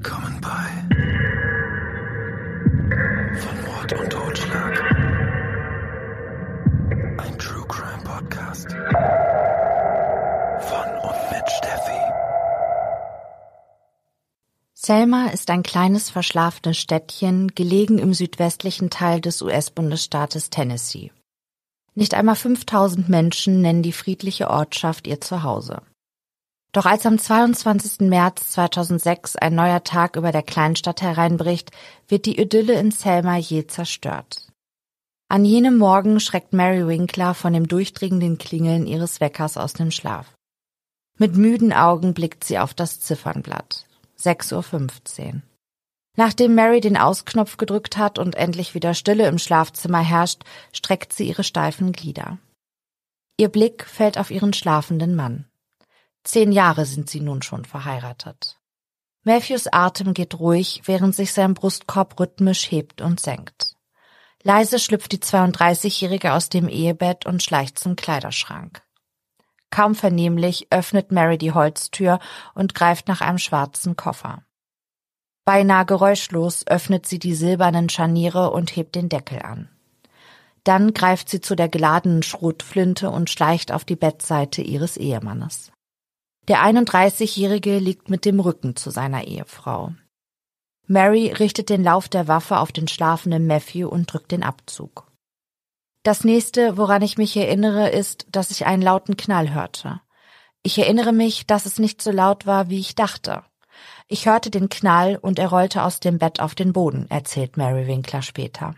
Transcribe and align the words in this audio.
Willkommen 0.00 0.40
bei 0.40 0.68
Von 3.36 3.60
Mord 3.66 3.92
und 3.98 4.10
Totschlag. 4.10 4.80
Ein 7.18 7.36
True 7.36 7.66
Crime 7.66 8.04
Podcast. 8.04 8.68
Von 10.60 10.88
und 11.02 11.32
mit 11.32 11.50
Steffi. 11.50 12.00
Selma 14.72 15.30
ist 15.30 15.50
ein 15.50 15.64
kleines 15.64 16.10
verschlafenes 16.10 16.78
Städtchen, 16.78 17.48
gelegen 17.56 17.98
im 17.98 18.14
südwestlichen 18.14 18.90
Teil 18.90 19.20
des 19.20 19.42
US-Bundesstaates 19.42 20.50
Tennessee. 20.50 21.10
Nicht 21.96 22.14
einmal 22.14 22.36
5000 22.36 23.08
Menschen 23.08 23.62
nennen 23.62 23.82
die 23.82 23.90
friedliche 23.90 24.48
Ortschaft 24.48 25.08
ihr 25.08 25.20
Zuhause. 25.20 25.82
Doch 26.72 26.84
als 26.84 27.06
am 27.06 27.18
22. 27.18 28.08
März 28.08 28.50
2006 28.50 29.36
ein 29.36 29.54
neuer 29.54 29.84
Tag 29.84 30.16
über 30.16 30.32
der 30.32 30.42
Kleinstadt 30.42 31.00
hereinbricht, 31.00 31.70
wird 32.08 32.26
die 32.26 32.38
Idylle 32.38 32.74
in 32.74 32.90
Selma 32.90 33.36
je 33.36 33.66
zerstört. 33.66 34.48
An 35.30 35.44
jenem 35.44 35.76
Morgen 35.76 36.20
schreckt 36.20 36.52
Mary 36.52 36.86
Winkler 36.86 37.34
von 37.34 37.52
dem 37.52 37.68
durchdringenden 37.68 38.38
Klingeln 38.38 38.86
ihres 38.86 39.20
Weckers 39.20 39.56
aus 39.56 39.72
dem 39.72 39.90
Schlaf. 39.90 40.34
Mit 41.18 41.36
müden 41.36 41.72
Augen 41.72 42.14
blickt 42.14 42.44
sie 42.44 42.58
auf 42.58 42.74
das 42.74 43.00
Ziffernblatt. 43.00 43.86
6.15 44.20 45.26
Uhr. 45.34 45.42
Nachdem 46.16 46.54
Mary 46.54 46.80
den 46.80 46.96
Ausknopf 46.96 47.58
gedrückt 47.58 47.96
hat 47.96 48.18
und 48.18 48.34
endlich 48.34 48.74
wieder 48.74 48.94
Stille 48.94 49.28
im 49.28 49.38
Schlafzimmer 49.38 50.00
herrscht, 50.00 50.42
streckt 50.72 51.12
sie 51.12 51.28
ihre 51.28 51.44
steifen 51.44 51.92
Glieder. 51.92 52.38
Ihr 53.36 53.48
Blick 53.48 53.84
fällt 53.84 54.18
auf 54.18 54.30
ihren 54.30 54.52
schlafenden 54.52 55.14
Mann. 55.14 55.44
Zehn 56.28 56.52
Jahre 56.52 56.84
sind 56.84 57.08
sie 57.08 57.20
nun 57.20 57.40
schon 57.40 57.64
verheiratet. 57.64 58.58
Matthews 59.24 59.66
Atem 59.66 60.12
geht 60.12 60.38
ruhig, 60.38 60.82
während 60.84 61.14
sich 61.14 61.32
sein 61.32 61.54
Brustkorb 61.54 62.20
rhythmisch 62.20 62.70
hebt 62.70 63.00
und 63.00 63.18
senkt. 63.18 63.76
Leise 64.42 64.78
schlüpft 64.78 65.12
die 65.12 65.20
32-Jährige 65.20 66.34
aus 66.34 66.50
dem 66.50 66.68
Ehebett 66.68 67.24
und 67.24 67.42
schleicht 67.42 67.78
zum 67.78 67.96
Kleiderschrank. 67.96 68.82
Kaum 69.70 69.94
vernehmlich 69.94 70.66
öffnet 70.68 71.12
Mary 71.12 71.38
die 71.38 71.52
Holztür 71.52 72.18
und 72.54 72.74
greift 72.74 73.08
nach 73.08 73.22
einem 73.22 73.38
schwarzen 73.38 73.96
Koffer. 73.96 74.44
Beinahe 75.46 75.86
geräuschlos 75.86 76.66
öffnet 76.66 77.06
sie 77.06 77.18
die 77.18 77.34
silbernen 77.34 77.88
Scharniere 77.88 78.50
und 78.50 78.76
hebt 78.76 78.96
den 78.96 79.08
Deckel 79.08 79.40
an. 79.40 79.70
Dann 80.62 80.92
greift 80.92 81.30
sie 81.30 81.40
zu 81.40 81.56
der 81.56 81.70
geladenen 81.70 82.22
Schrotflinte 82.22 83.08
und 83.08 83.30
schleicht 83.30 83.72
auf 83.72 83.86
die 83.86 83.96
Bettseite 83.96 84.60
ihres 84.60 84.98
Ehemannes. 84.98 85.72
Der 86.48 86.64
31-Jährige 86.64 87.78
liegt 87.78 88.08
mit 88.08 88.24
dem 88.24 88.40
Rücken 88.40 88.74
zu 88.74 88.90
seiner 88.90 89.24
Ehefrau. 89.24 89.92
Mary 90.86 91.30
richtet 91.30 91.68
den 91.68 91.84
Lauf 91.84 92.08
der 92.08 92.26
Waffe 92.26 92.58
auf 92.58 92.72
den 92.72 92.88
schlafenden 92.88 93.46
Matthew 93.46 93.86
und 93.86 94.10
drückt 94.10 94.32
den 94.32 94.42
Abzug. 94.42 95.06
Das 96.02 96.24
nächste, 96.24 96.78
woran 96.78 97.02
ich 97.02 97.18
mich 97.18 97.36
erinnere, 97.36 97.90
ist, 97.90 98.26
dass 98.32 98.50
ich 98.50 98.64
einen 98.64 98.80
lauten 98.80 99.18
Knall 99.18 99.52
hörte. 99.52 100.00
Ich 100.62 100.78
erinnere 100.78 101.12
mich, 101.12 101.46
dass 101.46 101.66
es 101.66 101.78
nicht 101.78 102.00
so 102.00 102.10
laut 102.10 102.46
war, 102.46 102.70
wie 102.70 102.80
ich 102.80 102.94
dachte. 102.94 103.44
Ich 104.06 104.24
hörte 104.24 104.50
den 104.50 104.70
Knall 104.70 105.18
und 105.20 105.38
er 105.38 105.48
rollte 105.48 105.82
aus 105.82 106.00
dem 106.00 106.16
Bett 106.16 106.40
auf 106.40 106.54
den 106.54 106.72
Boden, 106.72 107.10
erzählt 107.10 107.58
Mary 107.58 107.86
Winkler 107.86 108.22
später. 108.22 108.74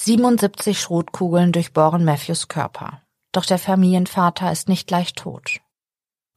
77 0.00 0.80
Schrotkugeln 0.80 1.50
durchbohren 1.50 2.04
Matthews 2.04 2.46
Körper. 2.46 3.02
Doch 3.32 3.44
der 3.44 3.58
Familienvater 3.58 4.52
ist 4.52 4.68
nicht 4.68 4.86
gleich 4.86 5.14
tot. 5.14 5.60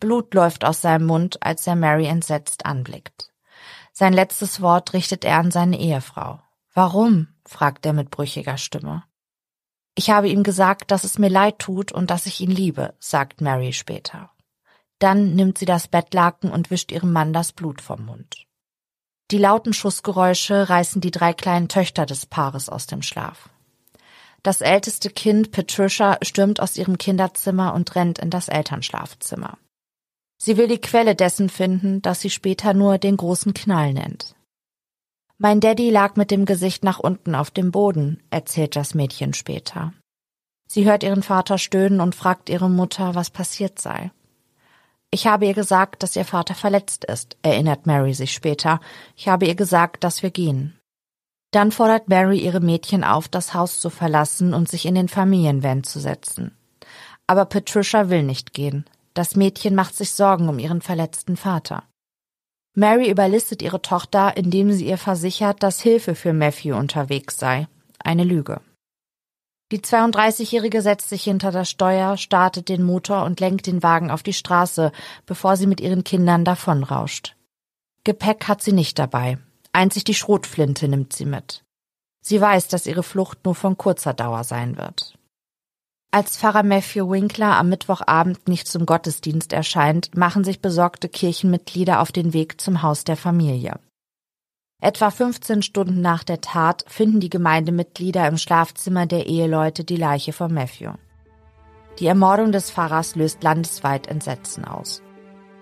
Blut 0.04 0.34
läuft 0.34 0.66
aus 0.66 0.82
seinem 0.82 1.06
Mund, 1.06 1.42
als 1.42 1.66
er 1.66 1.78
Mary 1.78 2.08
entsetzt 2.08 2.66
anblickt. 2.66 3.32
Sein 3.94 4.12
letztes 4.12 4.60
Wort 4.60 4.92
richtet 4.92 5.24
er 5.24 5.38
an 5.38 5.50
seine 5.50 5.80
Ehefrau. 5.80 6.42
Warum? 6.74 7.30
fragt 7.46 7.86
er 7.86 7.94
mit 7.94 8.12
brüchiger 8.12 8.58
Stimme. 8.58 9.06
Ich 9.96 10.10
habe 10.10 10.28
ihm 10.28 10.44
gesagt, 10.44 10.92
dass 10.92 11.06
es 11.06 11.20
mir 11.20 11.30
leid 11.30 11.60
tut 11.60 11.94
und 11.94 12.10
dass 12.10 12.26
ich 12.26 12.42
ihn 12.42 12.52
liebe, 12.52 12.96
sagt 13.00 13.40
Mary 13.40 13.72
später. 13.72 14.30
Dann 15.00 15.36
nimmt 15.36 15.58
sie 15.58 15.66
das 15.66 15.88
Bettlaken 15.88 16.52
und 16.52 16.70
wischt 16.70 16.92
ihrem 16.92 17.14
Mann 17.14 17.32
das 17.32 17.54
Blut 17.54 17.80
vom 17.80 18.06
Mund. 18.06 18.46
Die 19.32 19.38
lauten 19.38 19.72
Schussgeräusche 19.72 20.68
reißen 20.68 21.00
die 21.00 21.12
drei 21.12 21.32
kleinen 21.32 21.70
Töchter 21.70 22.06
des 22.06 22.26
Paares 22.26 22.68
aus 22.68 22.88
dem 22.88 23.04
Schlaf. 23.04 23.50
Das 24.42 24.60
älteste 24.60 25.10
Kind, 25.10 25.52
Patricia, 25.52 26.18
stürmt 26.24 26.60
aus 26.60 26.76
ihrem 26.76 26.98
Kinderzimmer 26.98 27.74
und 27.74 27.96
rennt 27.96 28.20
in 28.20 28.30
das 28.30 28.50
Elternschlafzimmer. 28.50 29.58
Sie 30.46 30.58
will 30.58 30.68
die 30.68 30.82
Quelle 30.82 31.16
dessen 31.16 31.48
finden, 31.48 32.02
das 32.02 32.20
sie 32.20 32.30
später 32.30 32.74
nur 32.74 32.98
den 32.98 33.16
großen 33.16 33.54
Knall 33.54 33.94
nennt. 33.94 34.36
Mein 35.38 35.62
Daddy 35.62 35.90
lag 35.90 36.18
mit 36.18 36.32
dem 36.32 36.44
Gesicht 36.44 36.84
nach 36.84 37.00
unten 37.00 37.34
auf 37.34 37.50
dem 37.50 37.72
Boden, 37.72 38.22
erzählt 38.30 38.76
das 38.76 38.94
Mädchen 38.94 39.34
später. 39.34 39.94
Sie 40.68 40.84
hört 40.84 41.04
ihren 41.04 41.24
Vater 41.24 41.58
stöhnen 41.58 42.02
und 42.02 42.14
fragt 42.14 42.50
ihre 42.50 42.70
Mutter, 42.70 43.16
was 43.16 43.30
passiert 43.30 43.80
sei. 43.80 44.12
Ich 45.12 45.28
habe 45.28 45.46
ihr 45.46 45.54
gesagt, 45.54 46.04
dass 46.04 46.18
ihr 46.18 46.26
Vater 46.26 46.56
verletzt 46.56 47.06
ist, 47.06 47.38
erinnert 47.42 47.86
Mary 47.86 48.14
sich 48.14 48.34
später. 48.34 48.82
Ich 49.16 49.30
habe 49.30 49.46
ihr 49.46 49.56
gesagt, 49.56 50.04
dass 50.04 50.24
wir 50.24 50.32
gehen. 50.32 50.78
Dann 51.52 51.72
fordert 51.72 52.10
Mary 52.10 52.40
ihre 52.40 52.60
Mädchen 52.60 53.06
auf, 53.06 53.30
das 53.30 53.54
Haus 53.54 53.80
zu 53.80 53.90
verlassen 53.90 54.54
und 54.54 54.68
sich 54.68 54.88
in 54.88 54.96
den 54.96 55.08
Familienvan 55.08 55.86
zu 55.86 56.02
setzen. 56.02 56.58
Aber 57.28 57.46
Patricia 57.46 58.10
will 58.10 58.24
nicht 58.24 58.52
gehen. 58.52 58.84
Das 59.14 59.36
Mädchen 59.36 59.76
macht 59.76 59.96
sich 59.96 60.12
Sorgen 60.12 60.50
um 60.50 60.60
ihren 60.60 60.82
verletzten 60.82 61.38
Vater. 61.38 61.84
Mary 62.76 63.10
überlistet 63.10 63.62
ihre 63.62 63.82
Tochter, 63.82 64.36
indem 64.36 64.72
sie 64.72 64.88
ihr 64.88 64.98
versichert, 64.98 65.62
dass 65.62 65.82
Hilfe 65.82 66.16
für 66.16 66.34
Matthew 66.34 66.76
unterwegs 66.76 67.38
sei. 67.38 67.68
Eine 68.00 68.24
Lüge. 68.24 68.62
Die 69.72 69.80
32-Jährige 69.80 70.82
setzt 70.82 71.10
sich 71.10 71.24
hinter 71.24 71.52
das 71.52 71.70
Steuer, 71.70 72.18
startet 72.18 72.70
den 72.70 72.84
Motor 72.84 73.24
und 73.24 73.40
lenkt 73.40 73.68
den 73.68 73.84
Wagen 73.84 74.12
auf 74.12 74.24
die 74.24 74.34
Straße, 74.34 74.92
bevor 75.26 75.56
sie 75.58 75.68
mit 75.68 75.82
ihren 75.82 76.04
Kindern 76.04 76.46
davonrauscht. 76.46 77.36
Gepäck 78.04 78.48
hat 78.48 78.62
sie 78.62 78.74
nicht 78.74 79.00
dabei. 79.00 79.38
Einzig 79.72 80.04
die 80.04 80.14
Schrotflinte 80.14 80.88
nimmt 80.88 81.14
sie 81.14 81.26
mit. 81.26 81.64
Sie 82.22 82.40
weiß, 82.40 82.68
dass 82.68 82.86
ihre 82.86 83.04
Flucht 83.04 83.46
nur 83.46 83.56
von 83.56 83.78
kurzer 83.78 84.14
Dauer 84.14 84.44
sein 84.44 84.78
wird. 84.78 85.18
Als 86.14 86.38
Pfarrer 86.38 86.62
Matthew 86.62 87.10
Winkler 87.10 87.58
am 87.58 87.70
Mittwochabend 87.70 88.48
nicht 88.48 88.68
zum 88.68 88.86
Gottesdienst 88.86 89.52
erscheint, 89.52 90.16
machen 90.16 90.44
sich 90.44 90.62
besorgte 90.62 91.10
Kirchenmitglieder 91.10 92.00
auf 92.00 92.12
den 92.12 92.34
Weg 92.34 92.62
zum 92.62 92.84
Haus 92.84 93.04
der 93.04 93.18
Familie. 93.18 93.80
Etwa 94.80 95.10
15 95.10 95.64
Stunden 95.64 96.02
nach 96.02 96.24
der 96.24 96.40
Tat 96.40 96.86
finden 96.88 97.20
die 97.20 97.32
Gemeindemitglieder 97.32 98.28
im 98.28 98.38
Schlafzimmer 98.38 99.08
der 99.08 99.26
Eheleute 99.26 99.84
die 99.84 99.96
Leiche 99.96 100.34
von 100.34 100.54
Matthew. 100.54 100.92
Die 101.98 102.06
Ermordung 102.06 102.52
des 102.52 102.70
Pfarrers 102.70 103.16
löst 103.16 103.42
landesweit 103.42 104.06
Entsetzen 104.06 104.66
aus. 104.66 105.02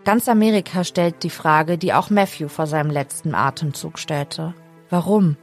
Ganz 0.03 0.27
Amerika 0.27 0.83
stellt 0.83 1.23
die 1.23 1.29
Frage, 1.29 1.77
die 1.77 1.93
auch 1.93 2.09
Matthew 2.09 2.49
vor 2.49 2.67
seinem 2.67 2.91
letzten 2.91 3.35
Atemzug 3.35 3.97
stellte. 3.97 4.53
Warum? 4.89 5.37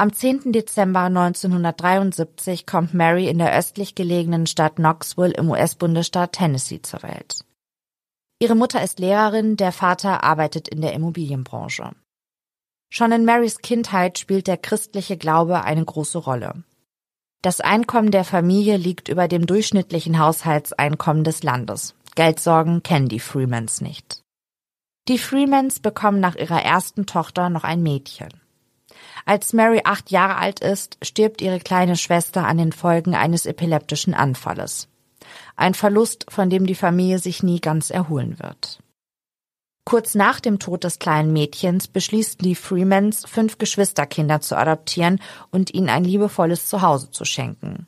Am 0.00 0.14
10. 0.14 0.52
Dezember 0.52 1.00
1973 1.00 2.64
kommt 2.64 2.94
Mary 2.94 3.28
in 3.28 3.36
der 3.36 3.54
östlich 3.54 3.94
gelegenen 3.94 4.46
Stadt 4.46 4.76
Knoxville 4.76 5.34
im 5.34 5.50
US-Bundesstaat 5.50 6.32
Tennessee 6.32 6.80
zur 6.80 7.02
Welt. 7.02 7.44
Ihre 8.38 8.54
Mutter 8.54 8.82
ist 8.82 8.98
Lehrerin, 8.98 9.58
der 9.58 9.72
Vater 9.72 10.24
arbeitet 10.24 10.68
in 10.68 10.80
der 10.80 10.94
Immobilienbranche. 10.94 11.90
Schon 12.88 13.12
in 13.12 13.26
Marys 13.26 13.58
Kindheit 13.58 14.18
spielt 14.18 14.46
der 14.46 14.56
christliche 14.56 15.18
Glaube 15.18 15.64
eine 15.64 15.84
große 15.84 16.16
Rolle. 16.16 16.64
Das 17.42 17.60
Einkommen 17.60 18.10
der 18.10 18.24
Familie 18.24 18.78
liegt 18.78 19.10
über 19.10 19.28
dem 19.28 19.44
durchschnittlichen 19.44 20.18
Haushaltseinkommen 20.18 21.24
des 21.24 21.42
Landes. 21.42 21.94
Geldsorgen 22.14 22.82
kennen 22.82 23.10
die 23.10 23.20
Freemans 23.20 23.82
nicht. 23.82 24.22
Die 25.08 25.18
Freemans 25.18 25.78
bekommen 25.78 26.20
nach 26.20 26.36
ihrer 26.36 26.62
ersten 26.62 27.04
Tochter 27.04 27.50
noch 27.50 27.64
ein 27.64 27.82
Mädchen. 27.82 28.30
Als 29.26 29.52
Mary 29.52 29.82
acht 29.84 30.10
Jahre 30.10 30.36
alt 30.36 30.60
ist, 30.60 30.98
stirbt 31.02 31.40
ihre 31.40 31.60
kleine 31.60 31.96
Schwester 31.96 32.46
an 32.46 32.58
den 32.58 32.72
Folgen 32.72 33.14
eines 33.14 33.46
epileptischen 33.46 34.14
Anfalles. 34.14 34.88
Ein 35.56 35.74
Verlust, 35.74 36.26
von 36.28 36.50
dem 36.50 36.66
die 36.66 36.74
Familie 36.74 37.18
sich 37.18 37.42
nie 37.42 37.60
ganz 37.60 37.90
erholen 37.90 38.38
wird. 38.38 38.80
Kurz 39.84 40.14
nach 40.14 40.40
dem 40.40 40.58
Tod 40.58 40.84
des 40.84 40.98
kleinen 40.98 41.32
Mädchens 41.32 41.88
beschließen 41.88 42.38
die 42.40 42.54
Freemans, 42.54 43.24
fünf 43.26 43.58
Geschwisterkinder 43.58 44.40
zu 44.40 44.56
adoptieren 44.56 45.20
und 45.50 45.74
ihnen 45.74 45.88
ein 45.88 46.04
liebevolles 46.04 46.68
Zuhause 46.68 47.10
zu 47.10 47.24
schenken. 47.24 47.86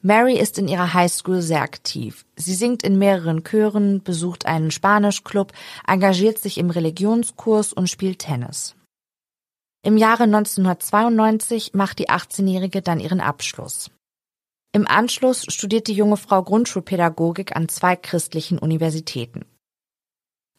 Mary 0.00 0.38
ist 0.38 0.58
in 0.58 0.68
ihrer 0.68 0.92
Highschool 0.92 1.40
sehr 1.40 1.62
aktiv. 1.62 2.26
Sie 2.36 2.54
singt 2.54 2.82
in 2.82 2.98
mehreren 2.98 3.42
Chören, 3.42 4.02
besucht 4.02 4.44
einen 4.46 4.70
Spanischclub, 4.70 5.52
engagiert 5.86 6.38
sich 6.38 6.58
im 6.58 6.70
Religionskurs 6.70 7.72
und 7.72 7.88
spielt 7.88 8.18
Tennis. 8.18 8.74
Im 9.84 9.98
Jahre 9.98 10.22
1992 10.22 11.74
macht 11.74 11.98
die 11.98 12.08
18-Jährige 12.08 12.80
dann 12.80 13.00
ihren 13.00 13.20
Abschluss. 13.20 13.90
Im 14.72 14.88
Anschluss 14.88 15.44
studiert 15.50 15.88
die 15.88 15.92
junge 15.92 16.16
Frau 16.16 16.42
Grundschulpädagogik 16.42 17.54
an 17.54 17.68
zwei 17.68 17.94
christlichen 17.94 18.58
Universitäten. 18.58 19.44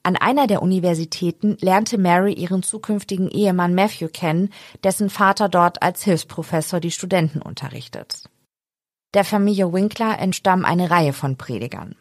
An 0.03 0.15
einer 0.15 0.45
der 0.45 0.61
Universitäten 0.61 1.57
lernte 1.59 1.97
Mary 1.97 2.33
ihren 2.33 2.61
zukünftigen 2.61 3.27
Ehemann 3.27 3.73
Matthew 3.73 4.09
kennen, 4.09 4.51
dessen 4.83 5.09
Vater 5.09 5.49
dort 5.49 5.81
als 5.81 6.03
Hilfsprofessor 6.03 6.79
die 6.79 6.91
Studenten 6.91 7.41
unterrichtet. 7.41 8.29
Der 9.15 9.25
Familie 9.25 9.73
Winkler 9.73 10.19
entstammen 10.19 10.65
eine 10.65 10.91
Reihe 10.91 11.13
von 11.13 11.35
Predigern. 11.35 11.95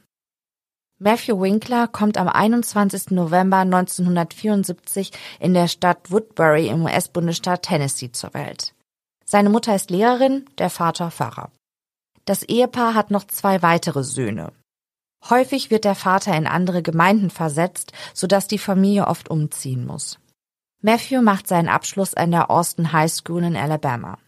Matthew 0.98 1.40
Winkler 1.40 1.88
kommt 1.88 2.16
am 2.16 2.28
21. 2.28 3.10
November 3.10 3.58
1974 3.58 5.12
in 5.40 5.54
der 5.54 5.68
Stadt 5.68 6.10
Woodbury 6.10 6.68
im 6.68 6.84
US-Bundesstaat 6.84 7.62
Tennessee 7.62 8.12
zur 8.12 8.32
Welt. 8.34 8.74
Seine 9.24 9.50
Mutter 9.50 9.74
ist 9.74 9.90
Lehrerin, 9.90 10.46
der 10.58 10.70
Vater 10.70 11.10
Pfarrer. 11.10 11.50
Das 12.24 12.42
Ehepaar 12.42 12.94
hat 12.94 13.10
noch 13.10 13.24
zwei 13.24 13.62
weitere 13.62 14.04
Söhne, 14.04 14.52
Häufig 15.30 15.70
wird 15.70 15.84
der 15.84 15.94
Vater 15.94 16.36
in 16.36 16.46
andere 16.46 16.82
Gemeinden 16.82 17.30
versetzt, 17.30 17.92
sodass 18.12 18.46
die 18.46 18.58
Familie 18.58 19.06
oft 19.06 19.30
umziehen 19.30 19.86
muss. 19.86 20.18
Matthew 20.82 21.22
macht 21.22 21.48
seinen 21.48 21.70
Abschluss 21.70 22.12
an 22.12 22.30
der 22.30 22.50
Austin 22.50 22.92
High 22.92 23.10
School 23.10 23.42
in 23.42 23.56
Alabama. 23.56 24.18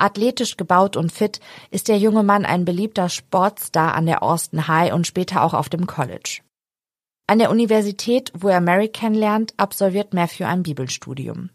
Athletisch 0.00 0.56
gebaut 0.56 0.96
und 0.96 1.12
fit 1.12 1.40
ist 1.70 1.88
der 1.88 1.98
junge 1.98 2.22
Mann 2.22 2.44
ein 2.44 2.64
beliebter 2.64 3.08
Sportstar 3.08 3.94
an 3.94 4.06
der 4.06 4.22
Austin 4.22 4.66
High 4.66 4.92
und 4.92 5.06
später 5.06 5.42
auch 5.42 5.54
auf 5.54 5.68
dem 5.68 5.86
College. 5.86 6.40
An 7.26 7.38
der 7.38 7.50
Universität, 7.50 8.32
wo 8.36 8.48
er 8.48 8.60
Mary 8.60 8.88
kennenlernt, 8.88 9.54
absolviert 9.56 10.14
Matthew 10.14 10.44
ein 10.44 10.62
Bibelstudium. 10.62 11.50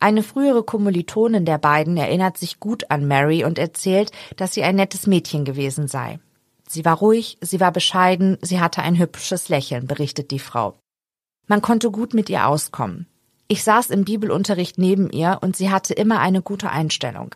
Eine 0.00 0.22
frühere 0.22 0.62
Kommilitonin 0.62 1.44
der 1.44 1.58
beiden 1.58 1.96
erinnert 1.96 2.36
sich 2.36 2.60
gut 2.60 2.90
an 2.90 3.08
Mary 3.08 3.44
und 3.44 3.58
erzählt, 3.58 4.12
dass 4.36 4.52
sie 4.52 4.62
ein 4.62 4.76
nettes 4.76 5.06
Mädchen 5.06 5.44
gewesen 5.44 5.88
sei. 5.88 6.20
Sie 6.68 6.84
war 6.84 6.98
ruhig, 6.98 7.38
sie 7.40 7.58
war 7.58 7.72
bescheiden, 7.72 8.38
sie 8.42 8.60
hatte 8.60 8.82
ein 8.82 8.98
hübsches 8.98 9.48
Lächeln, 9.48 9.86
berichtet 9.86 10.30
die 10.30 10.38
Frau. 10.38 10.78
Man 11.46 11.62
konnte 11.62 11.90
gut 11.90 12.12
mit 12.12 12.28
ihr 12.28 12.46
auskommen. 12.46 13.06
Ich 13.48 13.64
saß 13.64 13.88
im 13.90 14.04
Bibelunterricht 14.04 14.76
neben 14.76 15.10
ihr 15.10 15.38
und 15.40 15.56
sie 15.56 15.70
hatte 15.70 15.94
immer 15.94 16.20
eine 16.20 16.42
gute 16.42 16.70
Einstellung. 16.70 17.34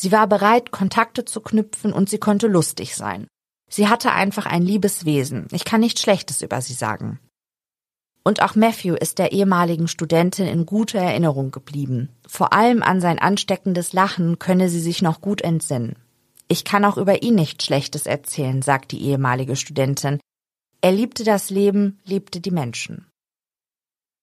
Sie 0.00 0.12
war 0.12 0.28
bereit, 0.28 0.70
Kontakte 0.70 1.24
zu 1.24 1.40
knüpfen 1.40 1.92
und 1.92 2.08
sie 2.08 2.18
konnte 2.18 2.46
lustig 2.46 2.94
sein. 2.94 3.26
Sie 3.68 3.88
hatte 3.88 4.12
einfach 4.12 4.46
ein 4.46 4.62
liebes 4.62 5.04
Wesen. 5.04 5.48
Ich 5.50 5.64
kann 5.64 5.80
nichts 5.80 6.02
Schlechtes 6.02 6.40
über 6.40 6.62
sie 6.62 6.74
sagen. 6.74 7.18
Und 8.22 8.40
auch 8.40 8.54
Matthew 8.54 8.94
ist 8.94 9.18
der 9.18 9.32
ehemaligen 9.32 9.88
Studentin 9.88 10.46
in 10.46 10.66
guter 10.66 11.00
Erinnerung 11.00 11.50
geblieben. 11.50 12.10
Vor 12.28 12.52
allem 12.52 12.80
an 12.84 13.00
sein 13.00 13.18
ansteckendes 13.18 13.92
Lachen 13.92 14.38
könne 14.38 14.68
sie 14.68 14.80
sich 14.80 15.02
noch 15.02 15.20
gut 15.20 15.40
entsinnen. 15.40 15.96
Ich 16.46 16.64
kann 16.64 16.84
auch 16.84 16.96
über 16.96 17.24
ihn 17.24 17.34
nichts 17.34 17.64
Schlechtes 17.64 18.06
erzählen, 18.06 18.62
sagt 18.62 18.92
die 18.92 19.02
ehemalige 19.02 19.56
Studentin. 19.56 20.20
Er 20.80 20.92
liebte 20.92 21.24
das 21.24 21.50
Leben, 21.50 21.98
liebte 22.04 22.40
die 22.40 22.52
Menschen. 22.52 23.07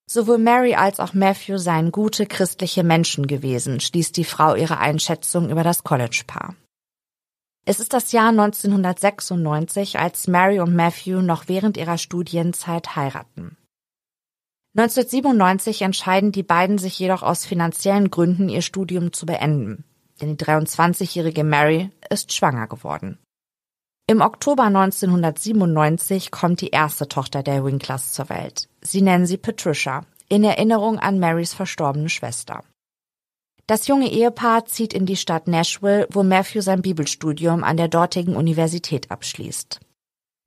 Sowohl 0.07 0.37
Mary 0.37 0.75
als 0.75 0.99
auch 0.99 1.13
Matthew 1.13 1.57
seien 1.57 1.91
gute 1.91 2.25
christliche 2.25 2.83
Menschen 2.83 3.27
gewesen, 3.27 3.79
schließt 3.79 4.15
die 4.17 4.23
Frau 4.23 4.55
ihre 4.55 4.77
Einschätzung 4.77 5.49
über 5.49 5.63
das 5.63 5.83
College-Paar. 5.83 6.55
Es 7.65 7.79
ist 7.79 7.93
das 7.93 8.11
Jahr 8.11 8.29
1996, 8.29 9.97
als 9.97 10.27
Mary 10.27 10.59
und 10.59 10.75
Matthew 10.75 11.21
noch 11.21 11.47
während 11.47 11.77
ihrer 11.77 11.97
Studienzeit 11.97 12.95
heiraten. 12.95 13.57
1997 14.77 15.81
entscheiden 15.81 16.31
die 16.31 16.43
beiden 16.43 16.77
sich 16.77 16.99
jedoch 16.99 17.23
aus 17.23 17.45
finanziellen 17.45 18.11
Gründen, 18.11 18.49
ihr 18.49 18.61
Studium 18.61 19.13
zu 19.13 19.25
beenden 19.25 19.83
denn 20.21 20.37
die 20.37 20.43
23-jährige 20.43 21.43
Mary 21.43 21.91
ist 22.09 22.33
schwanger 22.33 22.67
geworden. 22.67 23.17
Im 24.07 24.21
Oktober 24.21 24.63
1997 24.63 26.29
kommt 26.29 26.61
die 26.61 26.69
erste 26.69 27.07
Tochter 27.07 27.41
der 27.41 27.65
Winklers 27.65 28.13
zur 28.13 28.29
Welt. 28.29 28.69
Sie 28.85 29.01
nennen 29.01 29.25
sie 29.25 29.37
Patricia, 29.37 30.05
in 30.29 30.43
Erinnerung 30.43 30.99
an 30.99 31.19
Marys 31.19 31.53
verstorbene 31.53 32.09
Schwester. 32.09 32.63
Das 33.67 33.87
junge 33.87 34.11
Ehepaar 34.11 34.65
zieht 34.65 34.93
in 34.93 35.07
die 35.07 35.15
Stadt 35.15 35.47
Nashville, 35.47 36.07
wo 36.11 36.21
Matthew 36.21 36.61
sein 36.61 36.83
Bibelstudium 36.83 37.63
an 37.63 37.77
der 37.77 37.87
dortigen 37.87 38.35
Universität 38.35 39.09
abschließt. 39.09 39.79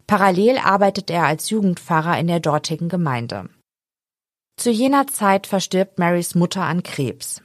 Parallel 0.07 0.59
arbeitet 0.59 1.11
er 1.11 1.25
als 1.25 1.51
Jugendpfarrer 1.51 2.19
in 2.19 2.29
der 2.29 2.41
dortigen 2.41 2.89
Gemeinde. 2.89 3.49
Zu 4.57 4.71
jener 4.71 5.09
Zeit 5.09 5.47
verstirbt 5.47 5.99
Marys 5.99 6.35
Mutter 6.35 6.63
an 6.63 6.83
Krebs. 6.83 7.43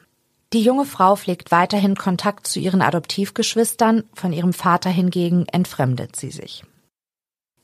Die 0.53 0.61
junge 0.61 0.85
Frau 0.85 1.15
pflegt 1.15 1.51
weiterhin 1.51 1.95
Kontakt 1.95 2.45
zu 2.45 2.59
ihren 2.59 2.83
Adoptivgeschwistern, 2.83 4.03
von 4.13 4.31
ihrem 4.31 4.53
Vater 4.53 4.91
hingegen 4.91 5.47
entfremdet 5.47 6.15
sie 6.15 6.29
sich. 6.29 6.63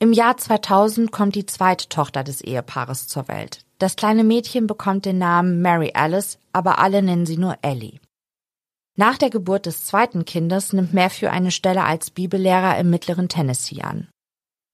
Im 0.02 0.14
Jahr 0.14 0.38
2000 0.38 1.12
kommt 1.12 1.34
die 1.34 1.44
zweite 1.44 1.86
Tochter 1.90 2.24
des 2.24 2.40
Ehepaares 2.40 3.06
zur 3.06 3.28
Welt. 3.28 3.66
Das 3.78 3.96
kleine 3.96 4.24
Mädchen 4.24 4.66
bekommt 4.66 5.04
den 5.04 5.18
Namen 5.18 5.60
Mary 5.60 5.90
Alice, 5.92 6.38
aber 6.54 6.78
alle 6.78 7.02
nennen 7.02 7.26
sie 7.26 7.36
nur 7.36 7.58
Ellie. 7.60 8.00
Nach 8.96 9.18
der 9.18 9.28
Geburt 9.28 9.66
des 9.66 9.84
zweiten 9.84 10.24
Kindes 10.24 10.72
nimmt 10.72 10.94
Matthew 10.94 11.26
eine 11.26 11.50
Stelle 11.50 11.84
als 11.84 12.10
Bibellehrer 12.10 12.78
im 12.78 12.88
mittleren 12.88 13.28
Tennessee 13.28 13.82
an. 13.82 14.08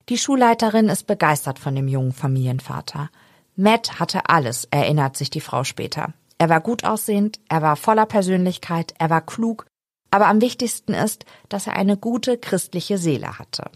Die 0.09 0.17
Schulleiterin 0.17 0.89
ist 0.89 1.09
begeistert 1.09 1.59
von 1.59 1.75
dem 1.75 1.89
jungen 1.89 2.12
Familienvater. 2.12 3.11
Matt 3.57 3.99
hatte 3.99 4.29
alles, 4.29 4.69
erinnert 4.71 5.17
sich 5.17 5.29
die 5.29 5.41
Frau 5.41 5.65
später. 5.65 6.15
Er 6.39 6.50
war 6.50 6.61
gut 6.61 6.85
aussehend, 6.85 7.41
er 7.49 7.62
war 7.62 7.75
voller 7.75 8.07
Persönlichkeit, 8.07 8.95
er 9.00 9.11
war 9.11 9.23
klug, 9.23 9.67
aber 10.12 10.29
am 10.29 10.41
wichtigsten 10.41 10.95
ist, 10.95 11.25
dass 11.49 11.67
er 11.67 11.75
eine 11.75 11.97
gute 11.97 12.39
christliche 12.39 12.97
Seele 12.97 13.41
hatte. 13.41 13.73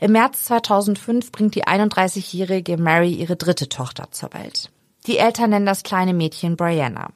Im 0.00 0.12
März 0.12 0.44
2005 0.44 1.30
bringt 1.30 1.54
die 1.54 1.66
31-jährige 1.66 2.78
Mary 2.78 3.12
ihre 3.12 3.36
dritte 3.36 3.68
Tochter 3.68 4.10
zur 4.10 4.32
Welt. 4.32 4.70
Die 5.06 5.18
Eltern 5.18 5.50
nennen 5.50 5.66
das 5.66 5.82
kleine 5.82 6.14
Mädchen 6.14 6.56
Brianna. 6.56 7.10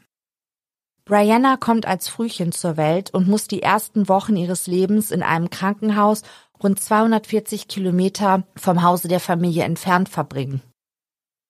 Brianna 1.06 1.56
kommt 1.56 1.86
als 1.86 2.08
Frühchen 2.08 2.52
zur 2.52 2.76
Welt 2.76 3.12
und 3.12 3.26
muss 3.26 3.48
die 3.48 3.62
ersten 3.62 4.08
Wochen 4.08 4.36
ihres 4.36 4.66
Lebens 4.66 5.10
in 5.10 5.22
einem 5.22 5.48
Krankenhaus 5.48 6.22
rund 6.62 6.78
240 6.78 7.68
Kilometer 7.68 8.42
vom 8.54 8.82
Hause 8.82 9.08
der 9.08 9.20
Familie 9.20 9.64
entfernt 9.64 10.10
verbringen. 10.10 10.60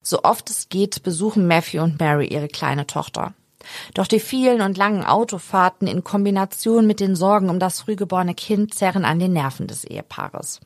So 0.03 0.23
oft 0.23 0.51
es 0.51 0.69
geht, 0.69 1.03
besuchen 1.03 1.49
Matthew 1.49 1.83
und 1.83 1.99
Mary 1.99 2.29
ihre 2.29 2.49
kleine 2.49 2.87
Tochter. 2.87 3.35
Doch 3.95 4.07
die 4.07 4.21
vielen 4.21 4.61
und 4.61 4.77
langen 4.77 5.05
Autofahrten 5.05 5.89
in 5.89 6.05
Kombination 6.05 6.87
mit 6.87 7.01
den 7.01 7.17
Sorgen 7.17 7.49
um 7.49 7.59
das 7.59 7.81
frühgeborene 7.81 8.35
Kind 8.35 8.75
zerren 8.75 9.05
an 9.05 9.19
den 9.19 9.33
Nerven 9.33 9.67
des 9.67 9.85
Ehepaares. 9.85 10.61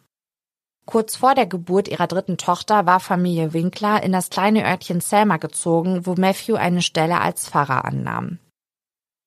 Kurz 0.88 1.16
vor 1.16 1.34
der 1.34 1.44
Geburt 1.44 1.86
ihrer 1.86 2.06
dritten 2.06 2.38
Tochter 2.38 2.86
war 2.86 2.98
Familie 2.98 3.52
Winkler 3.52 4.02
in 4.02 4.10
das 4.10 4.30
kleine 4.30 4.64
Örtchen 4.64 5.02
Selma 5.02 5.36
gezogen, 5.36 6.06
wo 6.06 6.14
Matthew 6.14 6.54
eine 6.54 6.80
Stelle 6.80 7.20
als 7.20 7.46
Pfarrer 7.46 7.84
annahm. 7.84 8.38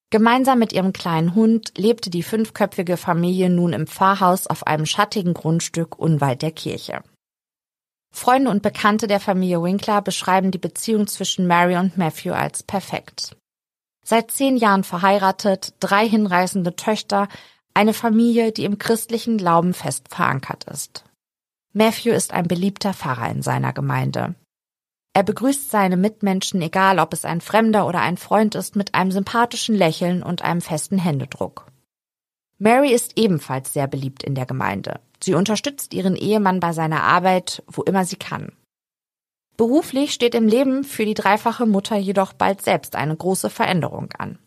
Gemeinsam 0.10 0.58
mit 0.58 0.74
ihrem 0.74 0.92
kleinen 0.92 1.36
Hund 1.36 1.74
lebte 1.78 2.10
die 2.10 2.24
fünfköpfige 2.24 2.98
Familie 2.98 3.52
nun 3.52 3.74
im 3.74 3.86
Pfarrhaus 3.86 4.48
auf 4.48 4.66
einem 4.66 4.88
schattigen 4.88 5.36
Grundstück 5.36 6.00
unweit 6.00 6.42
der 6.42 6.50
Kirche. 6.50 7.04
Freunde 8.12 8.50
und 8.50 8.64
Bekannte 8.64 9.06
der 9.06 9.20
Familie 9.20 9.62
Winkler 9.62 10.02
beschreiben 10.02 10.50
die 10.50 10.58
Beziehung 10.58 11.06
zwischen 11.06 11.46
Mary 11.46 11.78
und 11.78 11.96
Matthew 11.96 12.34
als 12.34 12.64
perfekt. 12.64 13.38
Seit 14.04 14.32
zehn 14.32 14.58
Jahren 14.58 14.84
verheiratet, 14.84 15.76
drei 15.80 16.10
hinreißende 16.10 16.76
Töchter, 16.76 17.28
eine 17.76 17.94
Familie, 17.94 18.52
die 18.52 18.66
im 18.66 18.80
christlichen 18.80 19.38
Glauben 19.38 19.76
fest 19.76 20.08
verankert 20.10 20.64
ist. 20.64 21.06
Matthew 21.74 22.12
ist 22.12 22.34
ein 22.34 22.48
beliebter 22.48 22.94
Pfarrer 22.94 23.30
in 23.32 23.42
seiner 23.42 23.72
Gemeinde. 23.72 24.36
Er 25.14 25.24
begrüßt 25.24 25.72
seine 25.72 25.98
Mitmenschen, 25.98 26.62
egal 26.62 27.00
ob 27.00 27.14
es 27.14 27.26
ein 27.26 27.42
Fremder 27.42 27.88
oder 27.88 28.02
ein 28.02 28.18
Freund 28.18 28.56
ist, 28.56 28.76
mit 28.76 28.94
einem 28.94 29.12
sympathischen 29.12 29.76
Lächeln 29.76 30.24
und 30.24 30.42
einem 30.42 30.62
festen 30.62 30.98
Händedruck. 30.98 31.68
Mary 32.60 32.94
ist 32.94 33.18
ebenfalls 33.18 33.74
sehr 33.74 33.88
beliebt 33.88 34.24
in 34.24 34.36
der 34.36 34.46
Gemeinde. 34.46 35.00
Sie 35.24 35.34
unterstützt 35.34 35.94
ihren 35.94 36.16
Ehemann 36.16 36.60
bei 36.60 36.74
seiner 36.74 37.04
Arbeit, 37.04 37.64
wo 37.68 37.84
immer 37.84 38.06
sie 38.06 38.18
kann. 38.18 38.52
Beruflich 39.58 40.14
steht 40.14 40.36
im 40.36 40.48
Leben 40.48 40.84
für 40.84 41.06
die 41.06 41.14
dreifache 41.14 41.66
Mutter 41.66 41.98
jedoch 41.98 42.34
bald 42.34 42.62
selbst 42.62 42.96
eine 42.96 43.16
große 43.16 43.50
Veränderung 43.50 44.10
an. 44.18 44.40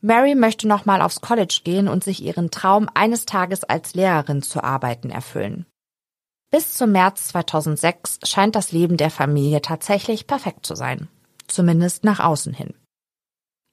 Mary 0.00 0.34
möchte 0.34 0.68
nochmal 0.68 1.02
aufs 1.02 1.20
College 1.20 1.60
gehen 1.64 1.88
und 1.88 2.04
sich 2.04 2.22
ihren 2.22 2.50
Traum 2.50 2.88
eines 2.94 3.26
Tages 3.26 3.64
als 3.64 3.94
Lehrerin 3.94 4.42
zu 4.42 4.62
arbeiten 4.62 5.10
erfüllen. 5.10 5.66
Bis 6.50 6.74
zum 6.74 6.92
März 6.92 7.28
2006 7.28 8.20
scheint 8.24 8.54
das 8.54 8.72
Leben 8.72 8.96
der 8.96 9.10
Familie 9.10 9.62
tatsächlich 9.62 10.26
perfekt 10.26 10.64
zu 10.64 10.76
sein. 10.76 11.08
Zumindest 11.48 12.04
nach 12.04 12.20
außen 12.20 12.54
hin. 12.54 12.74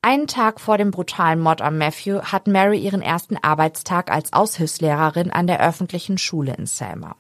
Einen 0.01 0.27
Tag 0.27 0.59
vor 0.59 0.77
dem 0.77 0.91
brutalen 0.91 1.39
Mord 1.39 1.61
an 1.61 1.77
Matthew 1.77 2.21
hat 2.23 2.47
Mary 2.47 2.77
ihren 2.79 3.01
ersten 3.01 3.37
Arbeitstag 3.37 4.11
als 4.11 4.33
Aushilfslehrerin 4.33 5.31
an 5.31 5.47
der 5.47 5.65
öffentlichen 5.65 6.17
Schule 6.17 6.53
in 6.55 6.65
Selma. 6.65 7.15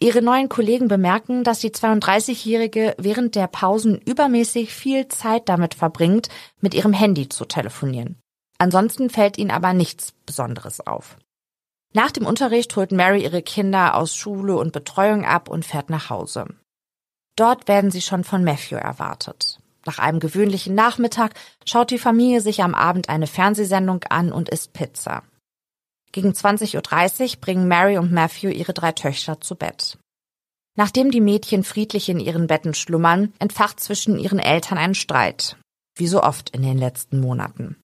Ihre 0.00 0.22
neuen 0.22 0.48
Kollegen 0.48 0.88
bemerken, 0.88 1.44
dass 1.44 1.60
die 1.60 1.70
32-Jährige 1.70 2.94
während 2.98 3.34
der 3.34 3.46
Pausen 3.46 3.98
übermäßig 3.98 4.74
viel 4.74 5.06
Zeit 5.08 5.48
damit 5.50 5.74
verbringt, 5.74 6.30
mit 6.60 6.74
ihrem 6.74 6.94
Handy 6.94 7.28
zu 7.28 7.44
telefonieren. 7.44 8.18
Ansonsten 8.58 9.10
fällt 9.10 9.36
ihnen 9.38 9.50
aber 9.50 9.74
nichts 9.74 10.12
Besonderes 10.24 10.84
auf. 10.86 11.18
Nach 11.92 12.10
dem 12.12 12.24
Unterricht 12.24 12.76
holt 12.76 12.92
Mary 12.92 13.24
ihre 13.24 13.42
Kinder 13.42 13.96
aus 13.96 14.14
Schule 14.14 14.56
und 14.56 14.72
Betreuung 14.72 15.24
ab 15.24 15.48
und 15.48 15.64
fährt 15.64 15.90
nach 15.90 16.08
Hause. 16.08 16.46
Dort 17.36 17.68
werden 17.68 17.90
sie 17.90 18.02
schon 18.02 18.22
von 18.22 18.44
Matthew 18.44 18.76
erwartet. 18.76 19.58
Nach 19.86 19.98
einem 19.98 20.20
gewöhnlichen 20.20 20.74
Nachmittag 20.74 21.34
schaut 21.64 21.90
die 21.90 21.98
Familie 21.98 22.40
sich 22.40 22.62
am 22.62 22.74
Abend 22.74 23.08
eine 23.08 23.26
Fernsehsendung 23.26 24.04
an 24.04 24.30
und 24.30 24.48
isst 24.48 24.72
Pizza. 24.72 25.22
Gegen 26.12 26.30
20.30 26.30 27.34
Uhr 27.34 27.40
bringen 27.40 27.66
Mary 27.66 27.98
und 27.98 28.12
Matthew 28.12 28.50
ihre 28.50 28.74
drei 28.74 28.92
Töchter 28.92 29.40
zu 29.40 29.56
Bett. 29.56 29.98
Nachdem 30.76 31.10
die 31.10 31.20
Mädchen 31.20 31.64
friedlich 31.64 32.08
in 32.08 32.20
ihren 32.20 32.46
Betten 32.46 32.74
schlummern, 32.74 33.32
entfacht 33.38 33.80
zwischen 33.80 34.18
ihren 34.18 34.38
Eltern 34.38 34.78
ein 34.78 34.94
Streit, 34.94 35.56
wie 35.96 36.06
so 36.06 36.22
oft 36.22 36.50
in 36.50 36.62
den 36.62 36.78
letzten 36.78 37.20
Monaten. 37.20 37.76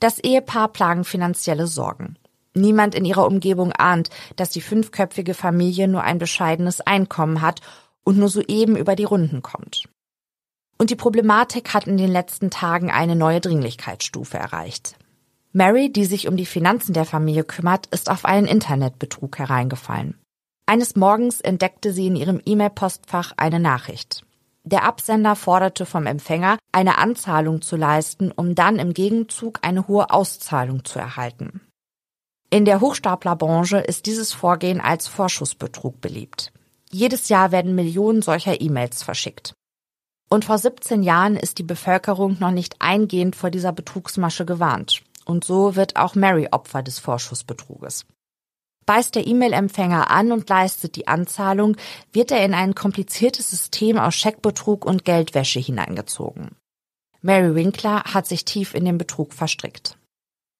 Das 0.00 0.18
Ehepaar 0.18 0.68
plagen 0.68 1.04
finanzielle 1.04 1.66
Sorgen. 1.66 2.18
Niemand 2.54 2.94
in 2.94 3.04
ihrer 3.04 3.26
Umgebung 3.26 3.72
ahnt, 3.72 4.10
dass 4.36 4.50
die 4.50 4.60
fünfköpfige 4.60 5.34
Familie 5.34 5.88
nur 5.88 6.02
ein 6.02 6.18
bescheidenes 6.18 6.80
Einkommen 6.80 7.40
hat 7.40 7.60
und 8.04 8.16
nur 8.16 8.28
soeben 8.28 8.76
über 8.76 8.96
die 8.96 9.04
Runden 9.04 9.42
kommt. 9.42 9.88
Und 10.78 10.90
die 10.90 10.96
Problematik 10.96 11.74
hat 11.74 11.86
in 11.86 11.96
den 11.96 12.10
letzten 12.10 12.50
Tagen 12.50 12.90
eine 12.90 13.16
neue 13.16 13.40
Dringlichkeitsstufe 13.40 14.36
erreicht. 14.36 14.96
Mary, 15.52 15.90
die 15.90 16.04
sich 16.04 16.26
um 16.26 16.36
die 16.36 16.46
Finanzen 16.46 16.94
der 16.94 17.04
Familie 17.04 17.44
kümmert, 17.44 17.86
ist 17.86 18.10
auf 18.10 18.24
einen 18.24 18.46
Internetbetrug 18.46 19.38
hereingefallen. 19.38 20.18
Eines 20.66 20.96
Morgens 20.96 21.40
entdeckte 21.40 21.92
sie 21.92 22.06
in 22.06 22.16
ihrem 22.16 22.40
E-Mail-Postfach 22.44 23.32
eine 23.36 23.60
Nachricht. 23.60 24.24
Der 24.64 24.84
Absender 24.84 25.36
forderte 25.36 25.86
vom 25.86 26.06
Empfänger, 26.06 26.58
eine 26.72 26.98
Anzahlung 26.98 27.60
zu 27.60 27.76
leisten, 27.76 28.32
um 28.32 28.54
dann 28.54 28.78
im 28.78 28.94
Gegenzug 28.94 29.58
eine 29.62 29.86
hohe 29.86 30.10
Auszahlung 30.10 30.84
zu 30.84 30.98
erhalten. 30.98 31.60
In 32.54 32.64
der 32.64 32.80
Hochstaplerbranche 32.80 33.78
ist 33.78 34.06
dieses 34.06 34.32
Vorgehen 34.32 34.80
als 34.80 35.08
Vorschussbetrug 35.08 36.00
beliebt. 36.00 36.52
Jedes 36.88 37.28
Jahr 37.28 37.50
werden 37.50 37.74
Millionen 37.74 38.22
solcher 38.22 38.60
E-Mails 38.60 39.02
verschickt. 39.02 39.54
Und 40.30 40.44
vor 40.44 40.58
17 40.58 41.02
Jahren 41.02 41.34
ist 41.36 41.58
die 41.58 41.64
Bevölkerung 41.64 42.36
noch 42.38 42.52
nicht 42.52 42.76
eingehend 42.78 43.34
vor 43.34 43.50
dieser 43.50 43.72
Betrugsmasche 43.72 44.44
gewarnt. 44.44 45.02
Und 45.24 45.42
so 45.42 45.74
wird 45.74 45.96
auch 45.96 46.14
Mary 46.14 46.46
Opfer 46.52 46.84
des 46.84 47.00
Vorschussbetruges. 47.00 48.06
Beißt 48.86 49.16
der 49.16 49.26
E-Mail-Empfänger 49.26 50.12
an 50.12 50.30
und 50.30 50.48
leistet 50.48 50.94
die 50.94 51.08
Anzahlung, 51.08 51.76
wird 52.12 52.30
er 52.30 52.44
in 52.44 52.54
ein 52.54 52.76
kompliziertes 52.76 53.50
System 53.50 53.98
aus 53.98 54.14
Scheckbetrug 54.14 54.84
und 54.84 55.04
Geldwäsche 55.04 55.58
hineingezogen. 55.58 56.54
Mary 57.20 57.56
Winkler 57.56 58.04
hat 58.04 58.28
sich 58.28 58.44
tief 58.44 58.74
in 58.74 58.84
den 58.84 58.96
Betrug 58.96 59.34
verstrickt. 59.34 59.98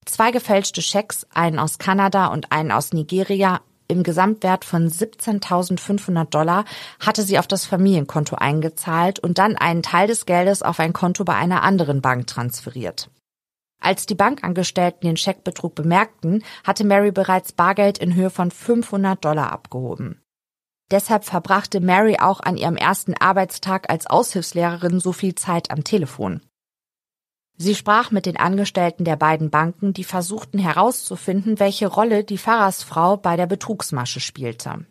Zwei 0.07 0.31
gefälschte 0.31 0.83
Schecks, 0.83 1.27
einen 1.33 1.59
aus 1.59 1.79
Kanada 1.79 2.27
und 2.27 2.53
einen 2.53 2.73
aus 2.73 2.93
Nigeria, 2.93 3.61
im 3.87 4.03
Gesamtwert 4.03 4.65
von 4.65 4.89
17.500 4.89 6.25
Dollar 6.31 6.65
hatte 7.01 7.23
sie 7.23 7.39
auf 7.39 7.47
das 7.47 7.67
Familienkonto 7.67 8.35
eingezahlt 8.37 9.19
und 9.19 9.37
dann 9.39 9.57
einen 9.57 9.83
Teil 9.83 10.07
des 10.07 10.25
Geldes 10.25 10.63
auf 10.63 10.81
ein 10.81 10.95
Konto 10.95 11.25
bei 11.25 11.35
einer 11.35 11.63
anderen 11.63 12.01
Bank 12.01 12.27
transferiert. 12.27 13.11
Als 13.81 14.07
die 14.07 14.15
Bankangestellten 14.15 15.07
den 15.07 15.19
Scheckbetrug 15.19 15.75
bemerkten, 15.75 16.43
hatte 16.65 16.85
Mary 16.85 17.13
bereits 17.13 17.53
Bargeld 17.53 17.99
in 17.99 18.15
Höhe 18.15 18.31
von 18.31 18.51
500 18.51 19.23
Dollar 19.23 19.53
abgehoben. 19.53 20.23
Deshalb 20.91 21.25
verbrachte 21.25 21.81
Mary 21.81 22.17
auch 22.19 22.41
an 22.41 22.57
ihrem 22.57 22.77
ersten 22.77 23.15
Arbeitstag 23.15 23.91
als 23.91 24.07
Aushilfslehrerin 24.07 25.01
so 25.01 25.13
viel 25.13 25.35
Zeit 25.35 25.71
am 25.71 25.85
Telefon. 25.85 26.41
Sie 27.57 27.75
sprach 27.75 28.11
mit 28.11 28.27
den 28.27 28.37
Angestellten 28.37 29.05
der 29.05 29.17
beiden 29.17 29.51
Banken, 29.51 29.93
die 29.93 30.05
versuchten 30.05 30.59
herauszufinden, 30.59 31.61
welche 31.61 31.87
Rolle 31.87 32.25
die 32.25 32.39
Pfarrersfrau 32.39 33.17
bei 33.17 33.37
der 33.37 33.47
Betrugsmasche 33.47 34.21
spielte. 34.21 34.87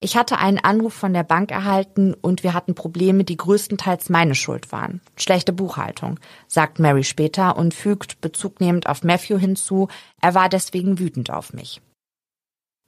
Ich 0.00 0.16
hatte 0.16 0.38
einen 0.38 0.58
Anruf 0.58 0.92
von 0.92 1.14
der 1.14 1.22
Bank 1.22 1.50
erhalten 1.50 2.12
und 2.12 2.42
wir 2.42 2.52
hatten 2.52 2.74
Probleme, 2.74 3.24
die 3.24 3.38
größtenteils 3.38 4.10
meine 4.10 4.34
Schuld 4.34 4.70
waren. 4.70 5.00
Schlechte 5.16 5.54
Buchhaltung, 5.54 6.20
sagt 6.46 6.78
Mary 6.78 7.02
später 7.02 7.56
und 7.56 7.72
fügt 7.72 8.20
bezugnehmend 8.20 8.88
auf 8.88 9.02
Matthew 9.02 9.38
hinzu, 9.38 9.88
er 10.20 10.34
war 10.34 10.50
deswegen 10.50 10.98
wütend 10.98 11.30
auf 11.30 11.54
mich. 11.54 11.80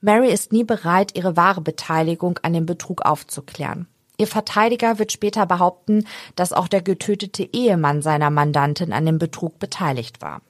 Mary 0.01 0.31
ist 0.31 0.53
nie 0.53 0.63
bereit, 0.63 1.17
ihre 1.17 1.35
wahre 1.35 1.61
Beteiligung 1.61 2.37
an 2.43 2.53
dem 2.53 2.67
Betrug 2.67 3.01
aufzuklären. 3.01 3.87
Ihr 4.19 4.27
Verteidiger 4.27 4.99
wird 4.99 5.13
später 5.13 5.45
behaupten, 5.45 6.05
dass 6.35 6.51
auch 6.51 6.67
der 6.67 6.81
getötete 6.81 7.43
Ehemann 7.53 8.01
seiner 8.01 8.29
Mandantin 8.29 8.91
an 8.91 9.05
dem 9.05 9.17
Betrug 9.17 9.59
beteiligt 9.59 10.21
war. 10.21 10.41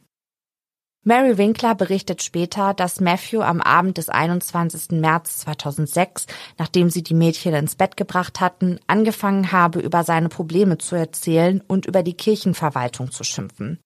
Mary 1.06 1.38
Winkler 1.38 1.76
berichtet 1.76 2.24
später, 2.24 2.74
dass 2.74 3.00
Matthew 3.00 3.42
am 3.42 3.62
Abend 3.62 4.00
des 4.00 4.10
21. 4.10 5.00
März 5.00 5.38
2006, 5.40 6.26
nachdem 6.58 6.90
sie 6.90 7.04
die 7.04 7.14
Mädchen 7.14 7.54
ins 7.54 7.76
Bett 7.76 7.96
gebracht 7.96 8.42
hatten, 8.42 8.80
angefangen 8.88 9.52
habe, 9.52 9.80
über 9.80 10.04
seine 10.04 10.30
Probleme 10.30 10.80
zu 10.80 10.96
erzählen 10.96 11.62
und 11.68 11.86
über 11.86 12.02
die 12.02 12.16
Kirchenverwaltung 12.16 13.12
zu 13.12 13.24
schimpfen. 13.24 13.80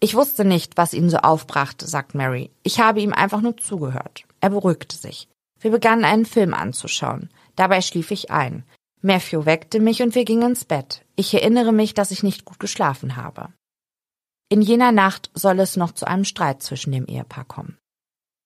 Ich 0.00 0.16
wusste 0.16 0.44
nicht, 0.44 0.76
was 0.76 0.92
ihn 0.92 1.08
so 1.08 1.18
aufbrachte, 1.18 1.86
sagt 1.86 2.14
Mary. 2.14 2.50
Ich 2.64 2.80
habe 2.80 3.00
ihm 3.00 3.12
einfach 3.12 3.40
nur 3.40 3.56
zugehört. 3.56 4.24
Er 4.40 4.50
beruhigte 4.50 4.96
sich. 4.96 5.28
Wir 5.60 5.70
begannen 5.70 6.04
einen 6.04 6.26
Film 6.26 6.52
anzuschauen. 6.52 7.30
Dabei 7.56 7.80
schlief 7.80 8.10
ich 8.10 8.30
ein. 8.30 8.64
Matthew 9.00 9.44
weckte 9.46 9.80
mich 9.80 10.02
und 10.02 10.14
wir 10.14 10.24
gingen 10.24 10.50
ins 10.50 10.64
Bett. 10.64 11.04
Ich 11.14 11.32
erinnere 11.32 11.72
mich, 11.72 11.94
dass 11.94 12.10
ich 12.10 12.22
nicht 12.22 12.44
gut 12.44 12.58
geschlafen 12.58 13.16
habe. 13.16 13.48
In 14.48 14.62
jener 14.62 14.92
Nacht 14.92 15.30
soll 15.34 15.60
es 15.60 15.76
noch 15.76 15.92
zu 15.92 16.06
einem 16.06 16.24
Streit 16.24 16.62
zwischen 16.62 16.92
dem 16.92 17.06
Ehepaar 17.06 17.44
kommen. 17.44 17.78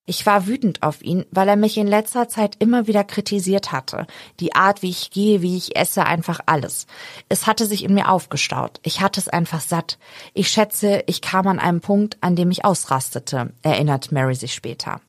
Ich 0.04 0.26
war 0.26 0.48
wütend 0.48 0.82
auf 0.82 1.00
ihn, 1.00 1.24
weil 1.30 1.48
er 1.48 1.54
mich 1.54 1.78
in 1.78 1.86
letzter 1.86 2.28
Zeit 2.28 2.56
immer 2.58 2.88
wieder 2.88 3.04
kritisiert 3.04 3.70
hatte. 3.70 4.08
Die 4.40 4.52
Art, 4.52 4.82
wie 4.82 4.90
ich 4.90 5.12
gehe, 5.12 5.42
wie 5.42 5.56
ich 5.56 5.76
esse, 5.76 6.04
einfach 6.04 6.40
alles. 6.46 6.88
Es 7.28 7.46
hatte 7.46 7.66
sich 7.66 7.84
in 7.84 7.94
mir 7.94 8.10
aufgestaut. 8.10 8.80
Ich 8.82 9.00
hatte 9.00 9.20
es 9.20 9.28
einfach 9.28 9.60
satt. 9.60 9.98
Ich 10.34 10.48
schätze, 10.48 11.04
ich 11.06 11.22
kam 11.22 11.46
an 11.46 11.60
einem 11.60 11.80
Punkt, 11.80 12.18
an 12.20 12.34
dem 12.34 12.50
ich 12.50 12.64
ausrastete, 12.64 13.54
erinnert 13.62 14.10
Mary 14.10 14.34
sich 14.34 14.54
später. 14.54 15.00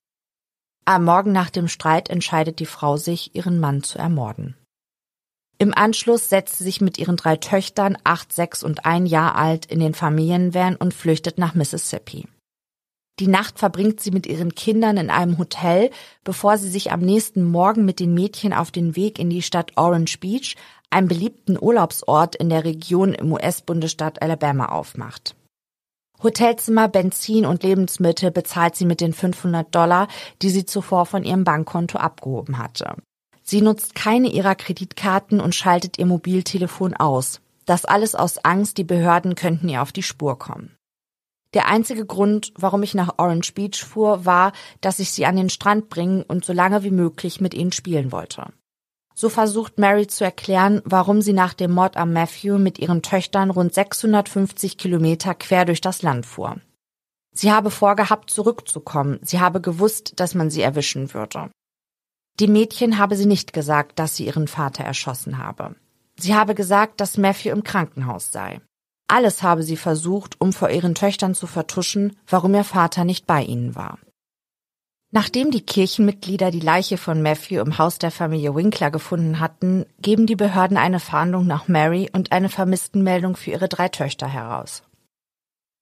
Am 0.85 1.05
Morgen 1.05 1.31
nach 1.31 1.49
dem 1.49 1.69
Streit 1.69 2.09
entscheidet 2.09 2.59
die 2.59 2.67
Frau 2.67 2.97
sich, 2.97 3.35
ihren 3.35 3.59
Mann 3.59 3.81
zu 3.81 3.97
ermorden. 3.97 4.55
Im 5.57 5.73
Anschluss 5.73 6.29
setzt 6.29 6.57
sie 6.57 6.63
sich 6.63 6.81
mit 6.81 6.97
ihren 6.97 7.15
drei 7.15 7.37
Töchtern, 7.37 7.97
acht, 8.03 8.33
sechs 8.33 8.63
und 8.63 8.85
ein 8.85 9.05
Jahr 9.05 9.35
alt, 9.35 9.65
in 9.65 9.79
den 9.79 9.93
Familienvan 9.93 10.75
und 10.75 10.93
flüchtet 10.93 11.37
nach 11.37 11.55
Mississippi. 11.55 12.27
Die 13.19 13.27
Nacht 13.27 13.59
verbringt 13.59 14.01
sie 14.01 14.09
mit 14.09 14.25
ihren 14.25 14.55
Kindern 14.55 14.97
in 14.97 15.11
einem 15.11 15.37
Hotel, 15.37 15.91
bevor 16.23 16.57
sie 16.57 16.69
sich 16.69 16.91
am 16.91 16.99
nächsten 16.99 17.43
Morgen 17.43 17.85
mit 17.85 17.99
den 17.99 18.13
Mädchen 18.13 18.53
auf 18.53 18.71
den 18.71 18.95
Weg 18.95 19.19
in 19.19 19.29
die 19.29 19.43
Stadt 19.43 19.73
Orange 19.75 20.17
Beach, 20.19 20.55
einem 20.89 21.07
beliebten 21.07 21.57
Urlaubsort 21.61 22.35
in 22.35 22.49
der 22.49 22.63
Region 22.63 23.13
im 23.13 23.31
US-Bundesstaat 23.31 24.21
Alabama, 24.21 24.65
aufmacht. 24.65 25.35
Hotelzimmer, 26.23 26.87
Benzin 26.87 27.45
und 27.45 27.63
Lebensmittel 27.63 28.31
bezahlt 28.31 28.75
sie 28.75 28.85
mit 28.85 29.01
den 29.01 29.13
500 29.13 29.73
Dollar, 29.73 30.07
die 30.41 30.49
sie 30.49 30.65
zuvor 30.65 31.05
von 31.05 31.23
ihrem 31.23 31.43
Bankkonto 31.43 31.97
abgehoben 31.97 32.57
hatte. 32.57 32.95
Sie 33.43 33.61
nutzt 33.61 33.93
keine 33.93 34.29
ihrer 34.29 34.55
Kreditkarten 34.55 35.39
und 35.39 35.53
schaltet 35.53 35.99
ihr 35.99 36.05
Mobiltelefon 36.05 36.93
aus. 36.93 37.41
Das 37.65 37.85
alles 37.85 38.15
aus 38.15 38.39
Angst, 38.39 38.77
die 38.77 38.83
Behörden 38.83 39.35
könnten 39.35 39.69
ihr 39.69 39.81
auf 39.81 39.91
die 39.91 40.03
Spur 40.03 40.39
kommen. 40.39 40.75
Der 41.53 41.67
einzige 41.67 42.05
Grund, 42.05 42.51
warum 42.57 42.81
ich 42.81 42.95
nach 42.95 43.15
Orange 43.17 43.53
Beach 43.53 43.83
fuhr, 43.83 44.25
war, 44.25 44.53
dass 44.81 44.99
ich 44.99 45.11
sie 45.11 45.25
an 45.25 45.35
den 45.35 45.49
Strand 45.49 45.89
bringen 45.89 46.23
und 46.23 46.43
so 46.43 46.53
lange 46.53 46.83
wie 46.83 46.91
möglich 46.91 47.41
mit 47.41 47.53
ihnen 47.53 47.71
spielen 47.71 48.11
wollte. 48.11 48.47
So 49.13 49.29
versucht 49.29 49.77
Mary 49.77 50.07
zu 50.07 50.23
erklären, 50.23 50.81
warum 50.85 51.21
sie 51.21 51.33
nach 51.33 51.53
dem 51.53 51.71
Mord 51.71 51.97
am 51.97 52.13
Matthew 52.13 52.57
mit 52.57 52.79
ihren 52.79 53.03
Töchtern 53.03 53.51
rund 53.51 53.73
650 53.73 54.77
Kilometer 54.77 55.35
quer 55.35 55.65
durch 55.65 55.81
das 55.81 56.01
Land 56.01 56.25
fuhr. 56.25 56.57
Sie 57.31 57.51
habe 57.51 57.69
vorgehabt, 57.69 58.31
zurückzukommen. 58.31 59.19
Sie 59.21 59.39
habe 59.39 59.61
gewusst, 59.61 60.13
dass 60.19 60.33
man 60.33 60.49
sie 60.49 60.61
erwischen 60.61 61.13
würde. 61.13 61.51
Die 62.39 62.47
Mädchen 62.47 62.97
habe 62.97 63.15
sie 63.15 63.27
nicht 63.27 63.53
gesagt, 63.53 63.99
dass 63.99 64.15
sie 64.15 64.25
ihren 64.25 64.47
Vater 64.47 64.83
erschossen 64.83 65.37
habe. 65.37 65.75
Sie 66.17 66.35
habe 66.35 66.55
gesagt, 66.55 66.99
dass 67.01 67.17
Matthew 67.17 67.51
im 67.51 67.63
Krankenhaus 67.63 68.31
sei. 68.31 68.61
Alles 69.07 69.43
habe 69.43 69.63
sie 69.63 69.77
versucht, 69.77 70.39
um 70.41 70.53
vor 70.53 70.69
ihren 70.69 70.95
Töchtern 70.95 71.35
zu 71.35 71.45
vertuschen, 71.45 72.17
warum 72.27 72.55
ihr 72.55 72.63
Vater 72.63 73.03
nicht 73.03 73.27
bei 73.27 73.43
ihnen 73.43 73.75
war. 73.75 73.99
Nachdem 75.11 75.51
die 75.51 75.61
Kirchenmitglieder 75.61 76.49
die 76.49 76.59
Leiche 76.59 76.97
von 76.97 77.21
Matthew 77.21 77.61
im 77.61 77.77
Haus 77.77 77.99
der 77.99 78.09
Familie 78.09 78.55
Winkler 78.55 78.89
gefunden 78.89 79.39
hatten, 79.39 79.85
geben 79.99 80.25
die 80.25 80.35
Behörden 80.35 80.75
eine 80.75 80.99
Fahndung 80.99 81.45
nach 81.45 81.67
Mary 81.67 82.09
und 82.11 82.31
eine 82.31 82.49
Vermisstenmeldung 82.49 83.35
für 83.35 83.51
ihre 83.51 83.69
drei 83.69 83.89
Töchter 83.89 84.27
heraus. 84.27 84.81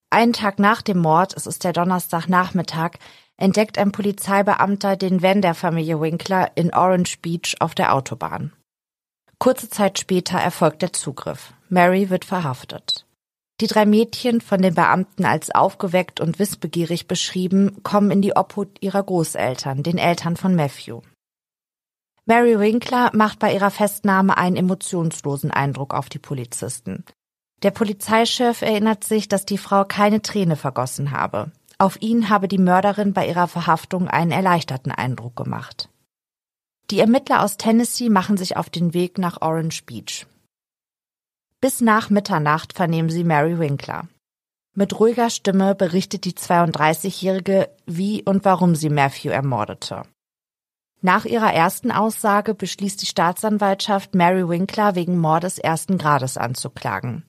Einen 0.09 0.33
Tag 0.33 0.59
nach 0.59 0.81
dem 0.81 0.97
Mord, 0.97 1.33
es 1.37 1.47
ist 1.47 1.63
der 1.63 1.71
Donnerstagnachmittag, 1.71 2.97
entdeckt 3.41 3.77
ein 3.77 3.91
Polizeibeamter 3.91 4.95
den 4.95 5.21
Van 5.21 5.41
der 5.41 5.55
Familie 5.55 5.99
Winkler 5.99 6.51
in 6.55 6.73
Orange 6.73 7.17
Beach 7.21 7.55
auf 7.59 7.75
der 7.75 7.93
Autobahn. 7.93 8.53
Kurze 9.39 9.69
Zeit 9.69 9.99
später 9.99 10.37
erfolgt 10.37 10.83
der 10.83 10.93
Zugriff. 10.93 11.53
Mary 11.67 12.09
wird 12.09 12.25
verhaftet. 12.25 13.07
Die 13.59 13.67
drei 13.67 13.85
Mädchen, 13.85 14.41
von 14.41 14.61
den 14.61 14.75
Beamten 14.75 15.25
als 15.25 15.49
aufgeweckt 15.51 16.19
und 16.19 16.39
wissbegierig 16.39 17.07
beschrieben, 17.07 17.83
kommen 17.83 18.11
in 18.11 18.21
die 18.21 18.35
Obhut 18.35 18.77
ihrer 18.81 19.03
Großeltern, 19.03 19.83
den 19.83 19.97
Eltern 19.97 20.37
von 20.37 20.55
Matthew. 20.55 21.01
Mary 22.25 22.59
Winkler 22.59 23.09
macht 23.13 23.39
bei 23.39 23.53
ihrer 23.53 23.71
Festnahme 23.71 24.37
einen 24.37 24.55
emotionslosen 24.55 25.51
Eindruck 25.51 25.93
auf 25.93 26.09
die 26.09 26.19
Polizisten. 26.19 27.03
Der 27.63 27.71
Polizeichef 27.71 28.61
erinnert 28.61 29.03
sich, 29.03 29.27
dass 29.27 29.45
die 29.45 29.57
Frau 29.57 29.85
keine 29.85 30.21
Träne 30.21 30.55
vergossen 30.55 31.11
habe. 31.11 31.51
Auf 31.81 31.99
ihn 31.99 32.29
habe 32.29 32.47
die 32.47 32.59
Mörderin 32.59 33.11
bei 33.11 33.27
ihrer 33.27 33.47
Verhaftung 33.47 34.07
einen 34.07 34.29
erleichterten 34.29 34.91
Eindruck 34.91 35.35
gemacht. 35.35 35.89
Die 36.91 36.99
Ermittler 36.99 37.41
aus 37.41 37.57
Tennessee 37.57 38.09
machen 38.09 38.37
sich 38.37 38.55
auf 38.55 38.69
den 38.69 38.93
Weg 38.93 39.17
nach 39.17 39.41
Orange 39.41 39.81
Beach. 39.87 40.27
Bis 41.59 41.81
nach 41.81 42.11
Mitternacht 42.11 42.73
vernehmen 42.73 43.09
sie 43.09 43.23
Mary 43.23 43.57
Winkler. 43.57 44.07
Mit 44.75 44.99
ruhiger 44.99 45.31
Stimme 45.31 45.73
berichtet 45.73 46.25
die 46.25 46.33
32-Jährige, 46.33 47.71
wie 47.87 48.21
und 48.21 48.45
warum 48.45 48.75
sie 48.75 48.89
Matthew 48.89 49.31
ermordete. 49.31 50.03
Nach 51.01 51.25
ihrer 51.25 51.51
ersten 51.51 51.89
Aussage 51.91 52.53
beschließt 52.53 53.01
die 53.01 53.07
Staatsanwaltschaft, 53.07 54.13
Mary 54.13 54.47
Winkler 54.47 54.93
wegen 54.93 55.17
Mordes 55.17 55.57
ersten 55.57 55.97
Grades 55.97 56.37
anzuklagen. 56.37 57.25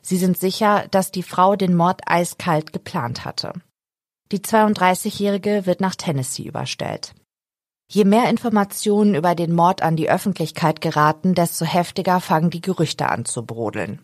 Sie 0.00 0.16
sind 0.16 0.38
sicher, 0.38 0.86
dass 0.92 1.10
die 1.10 1.24
Frau 1.24 1.56
den 1.56 1.74
Mord 1.74 2.02
eiskalt 2.06 2.72
geplant 2.72 3.24
hatte. 3.24 3.52
Die 4.32 4.40
32-Jährige 4.40 5.66
wird 5.66 5.80
nach 5.80 5.94
Tennessee 5.94 6.44
überstellt. 6.44 7.14
Je 7.88 8.04
mehr 8.04 8.28
Informationen 8.28 9.14
über 9.14 9.36
den 9.36 9.54
Mord 9.54 9.82
an 9.82 9.94
die 9.94 10.10
Öffentlichkeit 10.10 10.80
geraten, 10.80 11.34
desto 11.34 11.64
heftiger 11.64 12.20
fangen 12.20 12.50
die 12.50 12.60
Gerüchte 12.60 13.08
an 13.08 13.24
zu 13.24 13.46
brodeln. 13.46 14.02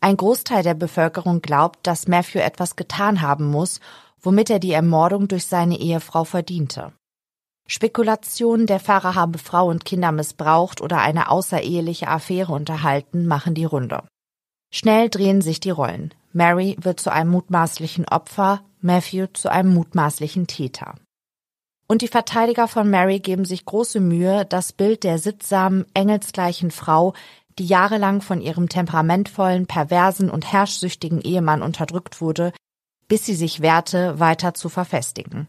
Ein 0.00 0.16
Großteil 0.16 0.62
der 0.62 0.74
Bevölkerung 0.74 1.42
glaubt, 1.42 1.80
dass 1.82 2.06
Matthew 2.06 2.38
etwas 2.38 2.76
getan 2.76 3.20
haben 3.20 3.50
muss, 3.50 3.80
womit 4.20 4.50
er 4.50 4.60
die 4.60 4.72
Ermordung 4.72 5.26
durch 5.26 5.46
seine 5.46 5.78
Ehefrau 5.78 6.24
verdiente. 6.24 6.92
Spekulationen, 7.66 8.66
der 8.66 8.80
Pfarrer 8.80 9.14
habe 9.14 9.38
Frau 9.38 9.68
und 9.68 9.84
Kinder 9.84 10.12
missbraucht 10.12 10.80
oder 10.80 10.98
eine 10.98 11.30
außereheliche 11.30 12.08
Affäre 12.08 12.52
unterhalten, 12.52 13.26
machen 13.26 13.54
die 13.54 13.64
Runde. 13.64 14.04
Schnell 14.70 15.08
drehen 15.08 15.40
sich 15.42 15.60
die 15.60 15.70
Rollen. 15.70 16.14
Mary 16.32 16.76
wird 16.80 17.00
zu 17.00 17.12
einem 17.12 17.30
mutmaßlichen 17.30 18.06
Opfer, 18.08 18.62
Matthew 18.80 19.26
zu 19.32 19.50
einem 19.50 19.74
mutmaßlichen 19.74 20.46
Täter. 20.46 20.94
Und 21.88 22.02
die 22.02 22.08
Verteidiger 22.08 22.68
von 22.68 22.88
Mary 22.88 23.18
geben 23.18 23.44
sich 23.44 23.64
große 23.64 23.98
Mühe, 23.98 24.46
das 24.46 24.72
Bild 24.72 25.02
der 25.02 25.18
sittsamen, 25.18 25.86
engelsgleichen 25.92 26.70
Frau, 26.70 27.14
die 27.58 27.66
jahrelang 27.66 28.22
von 28.22 28.40
ihrem 28.40 28.68
temperamentvollen, 28.68 29.66
perversen 29.66 30.30
und 30.30 30.52
herrschsüchtigen 30.52 31.20
Ehemann 31.20 31.62
unterdrückt 31.62 32.20
wurde, 32.20 32.52
bis 33.08 33.26
sie 33.26 33.34
sich 33.34 33.60
wehrte, 33.60 34.20
weiter 34.20 34.54
zu 34.54 34.68
verfestigen. 34.68 35.48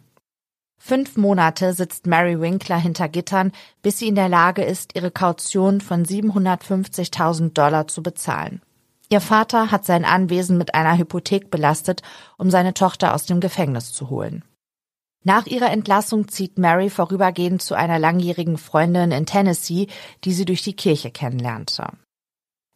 Fünf 0.79 1.15
Monate 1.15 1.73
sitzt 1.73 2.07
Mary 2.07 2.41
Winkler 2.41 2.77
hinter 2.77 3.07
Gittern, 3.07 3.51
bis 3.83 3.99
sie 3.99 4.07
in 4.07 4.15
der 4.15 4.29
Lage 4.29 4.63
ist, 4.63 4.95
ihre 4.95 5.11
Kaution 5.11 5.79
von 5.79 6.03
750.000 6.03 7.53
Dollar 7.53 7.87
zu 7.87 8.01
bezahlen. 8.01 8.63
Ihr 9.11 9.19
Vater 9.19 9.71
hat 9.71 9.83
sein 9.83 10.05
Anwesen 10.05 10.57
mit 10.57 10.73
einer 10.73 10.97
Hypothek 10.97 11.51
belastet, 11.51 12.01
um 12.37 12.49
seine 12.49 12.73
Tochter 12.73 13.13
aus 13.13 13.25
dem 13.25 13.41
Gefängnis 13.41 13.91
zu 13.91 14.09
holen. 14.09 14.45
Nach 15.25 15.45
ihrer 15.47 15.69
Entlassung 15.69 16.29
zieht 16.29 16.57
Mary 16.57 16.89
vorübergehend 16.89 17.61
zu 17.61 17.75
einer 17.75 17.99
langjährigen 17.99 18.57
Freundin 18.57 19.11
in 19.11 19.25
Tennessee, 19.25 19.87
die 20.23 20.31
sie 20.31 20.45
durch 20.45 20.61
die 20.61 20.77
Kirche 20.77 21.11
kennenlernte. 21.11 21.89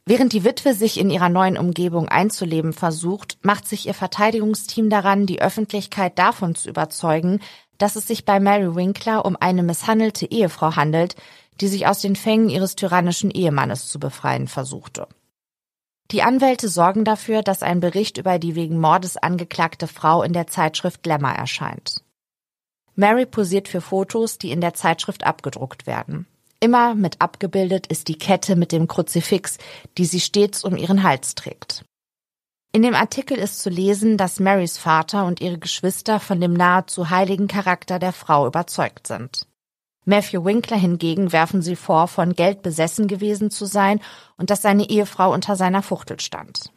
Während 0.05 0.33
die 0.33 0.43
Witwe 0.43 0.73
sich 0.73 0.99
in 0.99 1.09
ihrer 1.09 1.29
neuen 1.29 1.57
Umgebung 1.57 2.09
einzuleben 2.09 2.73
versucht, 2.73 3.37
macht 3.41 3.65
sich 3.65 3.87
ihr 3.87 3.93
Verteidigungsteam 3.93 4.89
daran, 4.89 5.25
die 5.25 5.41
Öffentlichkeit 5.41 6.19
davon 6.19 6.53
zu 6.53 6.67
überzeugen, 6.67 7.39
dass 7.77 7.95
es 7.95 8.07
sich 8.07 8.25
bei 8.25 8.41
Mary 8.41 8.75
Winkler 8.75 9.23
um 9.23 9.37
eine 9.39 9.63
misshandelte 9.63 10.29
Ehefrau 10.29 10.75
handelt, 10.75 11.15
die 11.61 11.69
sich 11.69 11.87
aus 11.87 12.01
den 12.01 12.17
Fängen 12.17 12.49
ihres 12.49 12.75
tyrannischen 12.75 13.31
Ehemannes 13.31 13.87
zu 13.87 13.99
befreien 13.99 14.49
versuchte. 14.49 15.07
Die 16.11 16.21
Anwälte 16.21 16.69
sorgen 16.69 17.03
dafür, 17.03 17.41
dass 17.41 17.63
ein 17.63 17.79
Bericht 17.79 18.17
über 18.17 18.37
die 18.37 18.55
wegen 18.55 18.79
Mordes 18.79 19.17
angeklagte 19.17 19.87
Frau 19.87 20.21
in 20.21 20.33
der 20.33 20.47
Zeitschrift 20.47 21.03
Glamour 21.03 21.31
erscheint. 21.31 22.01
Mary 22.95 23.25
posiert 23.25 23.67
für 23.67 23.81
Fotos, 23.81 24.37
die 24.37 24.51
in 24.51 24.61
der 24.61 24.73
Zeitschrift 24.73 25.25
abgedruckt 25.25 25.87
werden. 25.87 26.27
Immer 26.59 26.95
mit 26.95 27.21
abgebildet 27.21 27.87
ist 27.87 28.07
die 28.07 28.17
Kette 28.17 28.55
mit 28.55 28.71
dem 28.71 28.87
Kruzifix, 28.87 29.57
die 29.97 30.05
sie 30.05 30.21
stets 30.21 30.63
um 30.63 30.77
ihren 30.77 31.03
Hals 31.03 31.35
trägt. 31.35 31.83
In 32.71 32.81
dem 32.81 32.95
Artikel 32.95 33.37
ist 33.37 33.61
zu 33.61 33.69
lesen, 33.69 34.17
dass 34.17 34.39
Marys 34.39 34.77
Vater 34.77 35.25
und 35.25 35.41
ihre 35.41 35.57
Geschwister 35.57 36.19
von 36.19 36.41
dem 36.41 36.53
nahezu 36.53 37.09
heiligen 37.09 37.47
Charakter 37.47 37.99
der 37.99 38.13
Frau 38.13 38.47
überzeugt 38.47 39.07
sind. 39.07 39.47
Matthew 40.05 40.45
Winkler 40.45 40.77
hingegen 40.77 41.31
werfen 41.31 41.63
sie 41.63 41.75
vor, 41.75 42.07
von 42.07 42.33
Geld 42.33 42.61
besessen 42.61 43.07
gewesen 43.07 43.49
zu 43.49 43.65
sein 43.65 43.99
und 44.37 44.51
dass 44.51 44.61
seine 44.61 44.87
Ehefrau 44.89 45.33
unter 45.33 45.55
seiner 45.55 45.81
Fuchtel 45.81 46.19
stand. 46.19 46.71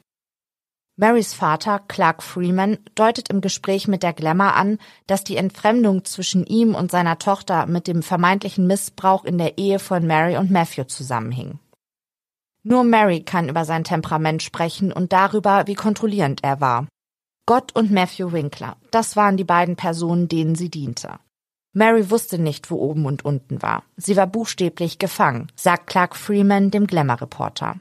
Marys 0.97 1.33
Vater, 1.33 1.81
Clark 1.87 2.25
Freeman, 2.25 2.79
deutet 2.97 3.29
im 3.29 3.41
Gespräch 3.41 3.87
mit 3.87 4.03
der 4.03 4.15
Glamour 4.15 4.55
an, 4.55 4.79
dass 5.07 5.23
die 5.23 5.37
Entfremdung 5.37 6.05
zwischen 6.05 6.45
ihm 6.45 6.75
und 6.75 6.91
seiner 6.91 7.19
Tochter 7.19 7.67
mit 7.67 7.87
dem 7.87 8.03
vermeintlichen 8.03 8.67
Missbrauch 8.67 9.25
in 9.25 9.39
der 9.39 9.59
Ehe 9.59 9.79
von 9.79 10.07
Mary 10.07 10.37
und 10.37 10.51
Matthew 10.51 10.85
zusammenhing. 10.85 11.61
Nur 12.65 12.83
Mary 12.83 13.21
kann 13.21 13.49
über 13.49 13.65
sein 13.65 13.85
Temperament 13.85 14.43
sprechen 14.43 14.93
und 14.93 15.13
darüber, 15.13 15.69
wie 15.69 15.75
kontrollierend 15.75 16.43
er 16.43 16.61
war. 16.61 16.89
Gott 17.47 17.77
und 17.77 17.93
Matthew 17.93 18.33
Winkler, 18.33 18.77
das 18.91 19.15
waren 19.15 19.37
die 19.37 19.45
beiden 19.45 19.77
Personen, 19.77 20.29
denen 20.29 20.57
sie 20.57 20.69
diente. 20.69 21.21
Mary 21.73 22.11
wusste 22.11 22.39
nicht, 22.39 22.71
wo 22.71 22.77
oben 22.77 23.07
und 23.07 23.25
unten 23.25 23.63
war. 23.63 23.85
Sie 23.97 24.17
war 24.17 24.27
buchstäblich 24.27 24.99
gefangen, 24.99 25.49
sagt 25.55 25.87
Clark 25.87 26.17
Freeman 26.17 26.71
dem 26.71 26.87
Glamour-Reporter. 26.87 27.77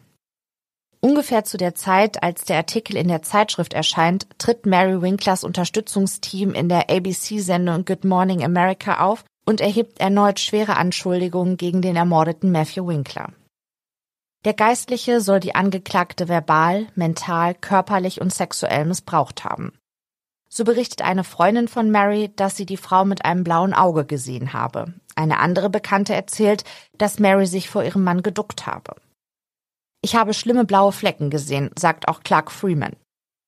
Ungefähr 1.00 1.44
zu 1.44 1.58
der 1.58 1.76
Zeit, 1.76 2.24
als 2.24 2.44
der 2.44 2.58
Artikel 2.58 2.98
in 2.98 3.08
der 3.08 3.22
Zeitschrift 3.22 3.74
erscheint, 3.74 4.28
tritt 4.40 4.66
Mary 4.66 5.02
Winklers 5.02 5.44
Unterstützungsteam 5.44 6.54
in 6.54 6.70
der 6.70 6.90
ABC-Sendung 6.90 7.86
Good 7.86 8.04
Morning 8.04 8.44
America 8.44 9.00
auf 9.06 9.24
und 9.46 9.62
erhebt 9.62 10.00
erneut 10.00 10.40
schwere 10.40 10.76
Anschuldigungen 10.76 11.56
gegen 11.56 11.82
den 11.82 11.96
ermordeten 11.96 12.52
Matthew 12.52 12.88
Winkler. 12.88 13.32
Der 14.44 14.54
Geistliche 14.54 15.22
soll 15.22 15.40
die 15.40 15.56
Angeklagte 15.56 16.28
verbal, 16.28 16.88
mental, 16.96 17.54
körperlich 17.54 18.20
und 18.22 18.34
sexuell 18.34 18.86
missbraucht 18.86 19.44
haben. 19.44 19.74
So 20.50 20.64
berichtet 20.64 21.02
eine 21.02 21.24
Freundin 21.24 21.68
von 21.68 21.92
Mary, 21.92 22.32
dass 22.36 22.56
sie 22.56 22.66
die 22.66 22.78
Frau 22.78 23.06
mit 23.06 23.26
einem 23.26 23.44
blauen 23.44 23.74
Auge 23.74 24.06
gesehen 24.06 24.54
habe. 24.54 24.94
Eine 25.16 25.40
andere 25.40 25.70
Bekannte 25.70 26.14
erzählt, 26.14 26.64
dass 26.98 27.20
Mary 27.20 27.48
sich 27.48 27.70
vor 27.70 27.84
ihrem 27.84 28.04
Mann 28.04 28.24
geduckt 28.24 28.66
habe. 28.66 28.96
Ich 30.02 30.16
habe 30.16 30.34
schlimme 30.34 30.64
blaue 30.64 30.92
Flecken 30.92 31.30
gesehen, 31.30 31.72
sagt 31.78 32.08
auch 32.08 32.22
Clark 32.22 32.52
Freeman. 32.52 32.96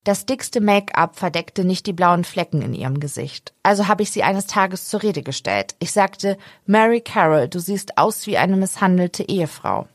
Das 0.03 0.25
dickste 0.25 0.61
Make-up 0.61 1.17
verdeckte 1.17 1.65
nicht 1.65 1.85
die 1.85 1.93
blauen 1.93 2.23
Flecken 2.23 2.61
in 2.61 2.73
ihrem 2.73 2.99
Gesicht. 2.99 3.53
Also 3.63 3.87
habe 3.87 4.01
ich 4.01 4.11
sie 4.11 4.23
eines 4.23 4.47
Tages 4.47 4.87
zur 4.87 5.03
Rede 5.03 5.23
gestellt. 5.23 5.75
Ich 5.79 5.91
sagte, 5.91 6.37
Mary 6.65 7.01
Carroll, 7.01 7.47
du 7.47 7.59
siehst 7.59 7.97
aus 7.97 8.25
wie 8.25 8.37
eine 8.37 8.55
misshandelte 8.55 9.23
Ehefrau. 9.23 9.87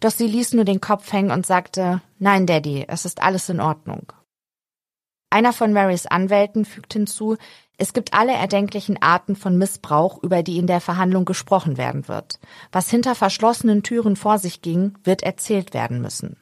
Doch 0.00 0.10
sie 0.10 0.26
ließ 0.26 0.54
nur 0.54 0.64
den 0.64 0.80
Kopf 0.80 1.12
hängen 1.12 1.30
und 1.30 1.46
sagte, 1.46 2.02
nein, 2.18 2.46
Daddy, 2.46 2.84
es 2.88 3.04
ist 3.04 3.22
alles 3.22 3.48
in 3.48 3.60
Ordnung. 3.60 4.12
Einer 5.32 5.54
von 5.54 5.72
Marys 5.72 6.04
Anwälten 6.04 6.66
fügt 6.66 6.92
hinzu, 6.92 7.38
es 7.78 7.94
gibt 7.94 8.12
alle 8.12 8.32
erdenklichen 8.32 9.00
Arten 9.00 9.34
von 9.34 9.56
Missbrauch, 9.56 10.22
über 10.22 10.42
die 10.42 10.58
in 10.58 10.66
der 10.66 10.82
Verhandlung 10.82 11.24
gesprochen 11.24 11.78
werden 11.78 12.06
wird. 12.06 12.38
Was 12.70 12.90
hinter 12.90 13.14
verschlossenen 13.14 13.82
Türen 13.82 14.16
vor 14.16 14.36
sich 14.36 14.60
ging, 14.60 14.92
wird 15.04 15.22
erzählt 15.22 15.72
werden 15.72 16.02
müssen. 16.02 16.36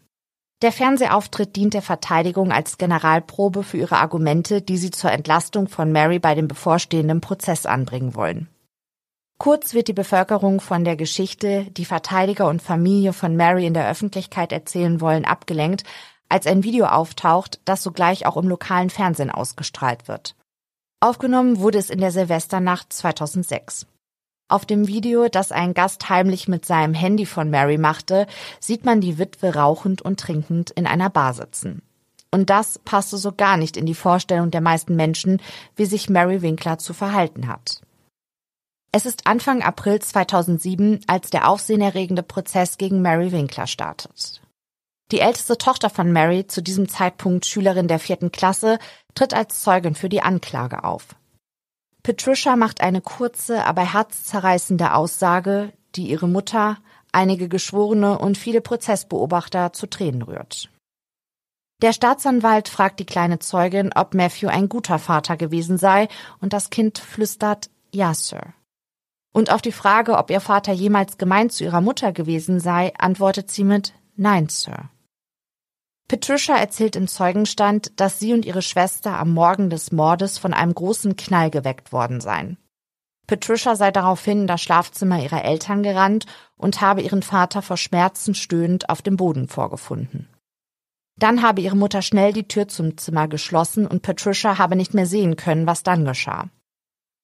Der 0.61 0.72
Fernsehauftritt 0.72 1.55
dient 1.55 1.74
der 1.74 1.83
Verteidigung 1.83 2.50
als 2.50 2.79
Generalprobe 2.79 3.62
für 3.62 3.76
ihre 3.76 3.98
Argumente, 3.98 4.61
die 4.61 4.76
sie 4.76 4.90
zur 4.90 5.12
Entlastung 5.12 5.68
von 5.68 5.92
Mary 5.92 6.18
bei 6.18 6.35
dem 6.35 6.48
bevorstehenden 6.48 7.20
Prozess 7.20 7.66
anbringen 7.66 8.16
wollen. 8.16 8.48
Kurz 9.38 9.72
wird 9.72 9.88
die 9.88 9.94
Bevölkerung 9.94 10.61
von 10.61 10.85
der 10.85 10.96
Geschichte, 10.96 11.64
die 11.70 11.87
Verteidiger 11.87 12.46
und 12.48 12.61
Familie 12.61 13.14
von 13.14 13.37
Mary 13.37 13.66
in 13.66 13.72
der 13.72 13.88
Öffentlichkeit 13.88 14.53
erzählen 14.53 15.00
wollen, 15.00 15.24
abgelenkt, 15.24 15.85
als 16.30 16.46
ein 16.46 16.64
Video 16.64 16.86
auftaucht, 16.86 17.60
das 17.66 17.82
sogleich 17.82 18.24
auch 18.24 18.38
im 18.38 18.48
lokalen 18.48 18.88
Fernsehen 18.88 19.30
ausgestrahlt 19.30 20.08
wird. 20.08 20.36
Aufgenommen 21.00 21.58
wurde 21.58 21.78
es 21.78 21.90
in 21.90 22.00
der 22.00 22.12
Silvesternacht 22.12 22.92
2006. 22.92 23.86
Auf 24.48 24.66
dem 24.66 24.88
Video, 24.88 25.28
das 25.28 25.52
ein 25.52 25.74
Gast 25.74 26.08
heimlich 26.08 26.48
mit 26.48 26.66
seinem 26.66 26.94
Handy 26.94 27.24
von 27.24 27.50
Mary 27.50 27.78
machte, 27.78 28.26
sieht 28.58 28.84
man 28.84 29.00
die 29.00 29.18
Witwe 29.18 29.54
rauchend 29.54 30.02
und 30.02 30.18
trinkend 30.18 30.70
in 30.70 30.86
einer 30.86 31.08
Bar 31.08 31.34
sitzen. 31.34 31.82
Und 32.32 32.50
das 32.50 32.78
passte 32.78 33.16
so 33.16 33.32
gar 33.32 33.56
nicht 33.56 33.76
in 33.76 33.86
die 33.86 33.94
Vorstellung 33.94 34.50
der 34.50 34.60
meisten 34.60 34.96
Menschen, 34.96 35.40
wie 35.76 35.86
sich 35.86 36.10
Mary 36.10 36.42
Winkler 36.42 36.78
zu 36.78 36.94
verhalten 36.94 37.48
hat. 37.48 37.80
Es 38.92 39.06
ist 39.06 39.26
Anfang 39.26 39.62
April 39.62 40.00
2007, 40.00 41.00
als 41.06 41.30
der 41.30 41.48
aufsehenerregende 41.48 42.24
Prozess 42.24 42.76
gegen 42.76 43.02
Mary 43.02 43.30
Winkler 43.30 43.68
startet. 43.68 44.39
Die 45.12 45.20
älteste 45.20 45.59
Tochter 45.59 45.90
von 45.90 46.12
Mary, 46.12 46.46
zu 46.46 46.62
diesem 46.62 46.88
Zeitpunkt 46.88 47.44
Schülerin 47.46 47.88
der 47.88 47.99
vierten 47.99 48.31
Klasse, 48.31 48.79
tritt 49.14 49.35
als 49.35 49.62
Zeugin 49.62 49.94
für 49.94 50.09
die 50.09 50.23
Anklage 50.23 50.85
auf. 50.85 51.16
Patricia 52.03 52.57
macht 52.57 52.81
eine 52.81 53.01
kurze, 53.01 53.64
aber 53.66 53.92
herzzerreißende 53.92 54.94
Aussage, 54.94 55.73
die 55.96 56.09
ihre 56.09 56.29
Mutter, 56.29 56.79
einige 57.12 57.49
Geschworene 57.49 58.18
und 58.18 58.38
viele 58.38 58.61
Prozessbeobachter 58.61 59.73
zu 59.73 59.88
Tränen 59.88 60.23
rührt. 60.23 60.70
Der 61.83 61.92
Staatsanwalt 61.92 62.68
fragt 62.68 63.01
die 63.01 63.07
kleine 63.07 63.38
Zeugin, 63.38 63.90
ob 63.94 64.14
Matthew 64.14 64.49
ein 64.49 64.68
guter 64.68 64.99
Vater 64.99 65.37
gewesen 65.37 65.77
sei, 65.77 66.09
und 66.40 66.53
das 66.53 66.70
Kind 66.70 66.99
flüstert 66.99 67.70
Ja, 67.92 68.14
Sir. 68.14 68.55
Und 69.33 69.51
auf 69.51 69.62
die 69.62 69.73
Frage, 69.73 70.18
ob 70.18 70.31
ihr 70.31 70.40
Vater 70.40 70.73
jemals 70.73 71.18
gemein 71.18 71.51
zu 71.51 71.64
ihrer 71.64 71.81
Mutter 71.81 72.12
gewesen 72.12 72.61
sei, 72.61 72.92
antwortet 72.99 73.51
sie 73.51 73.64
mit 73.64 73.94
Nein, 74.16 74.49
Sir. 74.49 74.90
Patricia 76.11 76.57
erzählt 76.57 76.96
im 76.96 77.07
Zeugenstand, 77.07 77.92
dass 78.01 78.18
sie 78.18 78.33
und 78.33 78.44
ihre 78.44 78.62
Schwester 78.62 79.16
am 79.16 79.33
Morgen 79.33 79.70
des 79.70 79.92
Mordes 79.92 80.38
von 80.38 80.53
einem 80.53 80.75
großen 80.75 81.14
Knall 81.14 81.51
geweckt 81.51 81.92
worden 81.92 82.20
seien. 82.20 82.57
Patricia 83.29 83.77
sei 83.77 83.92
daraufhin 83.92 84.40
in 84.40 84.46
das 84.49 84.61
Schlafzimmer 84.61 85.23
ihrer 85.23 85.44
Eltern 85.44 85.85
gerannt 85.85 86.27
und 86.57 86.81
habe 86.81 87.01
ihren 87.01 87.23
Vater 87.23 87.62
vor 87.62 87.77
Schmerzen 87.77 88.35
stöhnend 88.35 88.90
auf 88.90 89.03
dem 89.03 89.16
Boden 89.16 89.46
vorgefunden. 89.46 90.29
Dann 91.16 91.42
habe 91.42 91.61
ihre 91.61 91.77
Mutter 91.77 92.03
schnell 92.03 92.33
die 92.33 92.49
Tür 92.49 92.66
zum 92.66 92.99
Zimmer 92.99 93.29
geschlossen 93.29 93.87
und 93.87 94.03
Patricia 94.03 94.59
habe 94.59 94.75
nicht 94.75 94.94
mehr 94.94 95.07
sehen 95.07 95.37
können, 95.37 95.68
was 95.68 95.85
dann 95.85 96.05
geschah. 96.05 96.49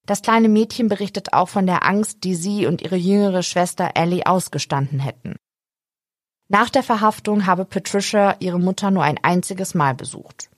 Das 0.07 0.22
kleine 0.22 0.49
Mädchen 0.49 0.88
berichtet 0.88 1.33
auch 1.33 1.49
von 1.49 1.66
der 1.66 1.85
Angst, 1.85 2.22
die 2.22 2.37
sie 2.37 2.66
und 2.66 2.83
ihre 2.83 2.94
jüngere 2.94 3.42
Schwester 3.42 3.90
Ellie 3.96 4.25
ausgestanden 4.25 5.01
hätten. 5.01 5.35
Nach 6.48 6.70
der 6.70 6.82
Verhaftung 6.82 7.46
habe 7.46 7.64
Patricia 7.64 8.37
ihre 8.38 8.61
Mutter 8.61 8.90
nur 8.90 9.02
ein 9.02 9.18
einziges 9.22 9.74
Mal 9.74 9.94
besucht. 9.94 10.48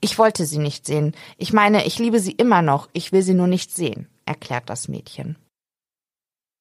Ich 0.00 0.16
wollte 0.18 0.46
sie 0.46 0.58
nicht 0.58 0.86
sehen. 0.86 1.14
Ich 1.36 1.52
meine, 1.52 1.84
ich 1.86 1.98
liebe 1.98 2.20
sie 2.20 2.32
immer 2.32 2.62
noch, 2.62 2.88
ich 2.92 3.10
will 3.10 3.22
sie 3.22 3.34
nur 3.34 3.48
nicht 3.48 3.74
sehen, 3.74 4.06
erklärt 4.26 4.70
das 4.70 4.86
Mädchen. 4.86 5.36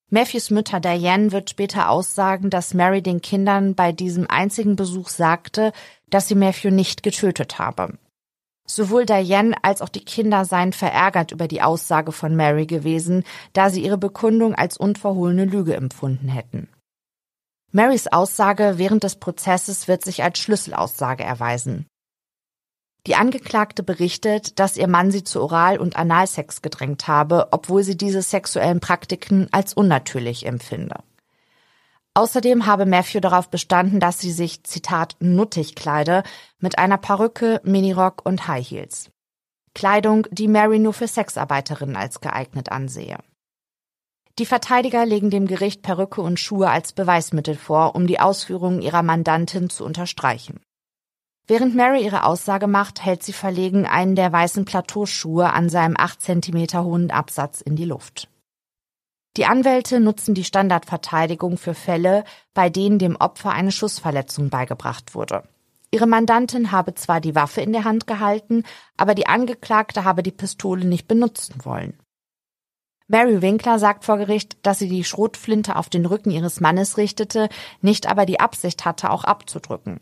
Matthews 0.09 0.49
Mutter 0.51 0.79
Diane 0.79 1.31
wird 1.33 1.49
später 1.49 1.89
aussagen, 1.89 2.49
dass 2.49 2.73
Mary 2.73 3.01
den 3.01 3.21
Kindern 3.21 3.75
bei 3.75 3.91
diesem 3.91 4.27
einzigen 4.29 4.75
Besuch 4.75 5.09
sagte, 5.09 5.73
dass 6.09 6.29
sie 6.29 6.35
Matthew 6.35 6.71
nicht 6.71 7.03
getötet 7.03 7.59
habe. 7.59 7.99
Sowohl 8.65 9.05
Diane 9.05 9.55
als 9.61 9.81
auch 9.81 9.89
die 9.89 10.03
Kinder 10.03 10.45
seien 10.45 10.73
verärgert 10.73 11.31
über 11.31 11.47
die 11.47 11.61
Aussage 11.61 12.11
von 12.11 12.35
Mary 12.35 12.65
gewesen, 12.65 13.23
da 13.53 13.69
sie 13.69 13.83
ihre 13.83 13.97
Bekundung 13.97 14.55
als 14.55 14.77
unverhohlene 14.77 15.45
Lüge 15.45 15.75
empfunden 15.75 16.29
hätten. 16.29 16.69
Marys 17.77 18.07
Aussage 18.07 18.79
während 18.79 19.03
des 19.03 19.17
Prozesses 19.17 19.87
wird 19.87 20.03
sich 20.03 20.23
als 20.23 20.39
Schlüsselaussage 20.39 21.23
erweisen. 21.23 21.85
Die 23.05 23.13
Angeklagte 23.13 23.83
berichtet, 23.83 24.57
dass 24.57 24.77
ihr 24.77 24.87
Mann 24.87 25.11
sie 25.11 25.23
zu 25.23 25.43
Oral- 25.43 25.77
und 25.77 25.95
Analsex 25.95 26.63
gedrängt 26.63 27.07
habe, 27.07 27.49
obwohl 27.51 27.83
sie 27.83 27.95
diese 27.95 28.23
sexuellen 28.23 28.79
Praktiken 28.79 29.47
als 29.51 29.75
unnatürlich 29.75 30.47
empfinde. 30.47 30.95
Außerdem 32.15 32.65
habe 32.65 32.87
Matthew 32.87 33.19
darauf 33.19 33.51
bestanden, 33.51 33.99
dass 33.99 34.17
sie 34.17 34.31
sich, 34.31 34.63
Zitat, 34.63 35.15
nuttig 35.19 35.75
kleide, 35.75 36.23
mit 36.57 36.79
einer 36.79 36.97
Perücke, 36.97 37.61
Minirock 37.63 38.25
und 38.25 38.47
High 38.47 38.67
Heels. 38.67 39.11
Kleidung, 39.75 40.25
die 40.31 40.47
Mary 40.47 40.79
nur 40.79 40.93
für 40.93 41.07
Sexarbeiterinnen 41.07 41.95
als 41.95 42.21
geeignet 42.21 42.71
ansehe. 42.71 43.19
Die 44.39 44.45
Verteidiger 44.45 45.05
legen 45.05 45.31
dem 45.31 45.47
Gericht 45.47 45.81
Perücke 45.81 46.21
und 46.21 46.39
Schuhe 46.39 46.69
als 46.69 46.93
Beweismittel 46.93 47.55
vor, 47.55 47.95
um 47.95 48.05
die 48.05 48.19
Ausführungen 48.19 48.81
ihrer 48.81 49.01
Mandantin 49.01 49.69
zu 49.69 49.83
unterstreichen. 49.83 50.59
Während 51.47 51.75
Mary 51.75 52.03
ihre 52.03 52.25
Aussage 52.25 52.67
macht, 52.67 53.03
hält 53.03 53.23
sie 53.23 53.33
verlegen 53.33 53.85
einen 53.85 54.15
der 54.15 54.31
weißen 54.31 54.65
Plateauschuhe 54.65 55.51
an 55.51 55.69
seinem 55.69 55.95
acht 55.97 56.21
Zentimeter 56.21 56.83
hohen 56.83 57.09
Absatz 57.09 57.61
in 57.61 57.75
die 57.75 57.85
Luft. 57.85 58.27
Die 59.37 59.45
Anwälte 59.45 59.99
nutzen 59.99 60.35
die 60.35 60.43
Standardverteidigung 60.43 61.57
für 61.57 61.73
Fälle, 61.73 62.23
bei 62.53 62.69
denen 62.69 62.99
dem 62.99 63.15
Opfer 63.15 63.51
eine 63.51 63.71
Schussverletzung 63.71 64.49
beigebracht 64.49 65.15
wurde. 65.15 65.43
Ihre 65.89 66.07
Mandantin 66.07 66.71
habe 66.71 66.95
zwar 66.95 67.21
die 67.21 67.33
Waffe 67.33 67.61
in 67.61 67.71
der 67.71 67.85
Hand 67.85 68.07
gehalten, 68.07 68.63
aber 68.97 69.15
die 69.15 69.27
Angeklagte 69.27 70.03
habe 70.03 70.21
die 70.21 70.31
Pistole 70.31 70.85
nicht 70.85 71.07
benutzen 71.07 71.55
wollen. 71.63 71.97
Mary 73.07 73.41
Winkler 73.41 73.79
sagt 73.79 74.03
vor 74.03 74.17
Gericht, 74.17 74.57
dass 74.63 74.79
sie 74.79 74.89
die 74.89 75.05
Schrotflinte 75.05 75.77
auf 75.77 75.89
den 75.89 76.05
Rücken 76.05 76.31
ihres 76.31 76.59
Mannes 76.59 76.97
richtete, 76.97 77.47
nicht 77.81 78.07
aber 78.07 78.25
die 78.25 78.39
Absicht 78.39 78.83
hatte, 78.83 79.11
auch 79.11 79.23
abzudrücken. 79.23 80.01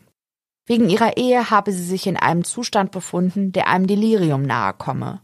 Wegen 0.66 0.88
ihrer 0.88 1.16
Ehe 1.16 1.50
habe 1.50 1.70
sie 1.70 1.84
sich 1.84 2.08
in 2.08 2.16
einem 2.16 2.42
Zustand 2.42 2.90
befunden, 2.90 3.52
der 3.52 3.68
einem 3.68 3.86
Delirium 3.86 4.42
nahe 4.42 4.74
komme. 4.74 5.22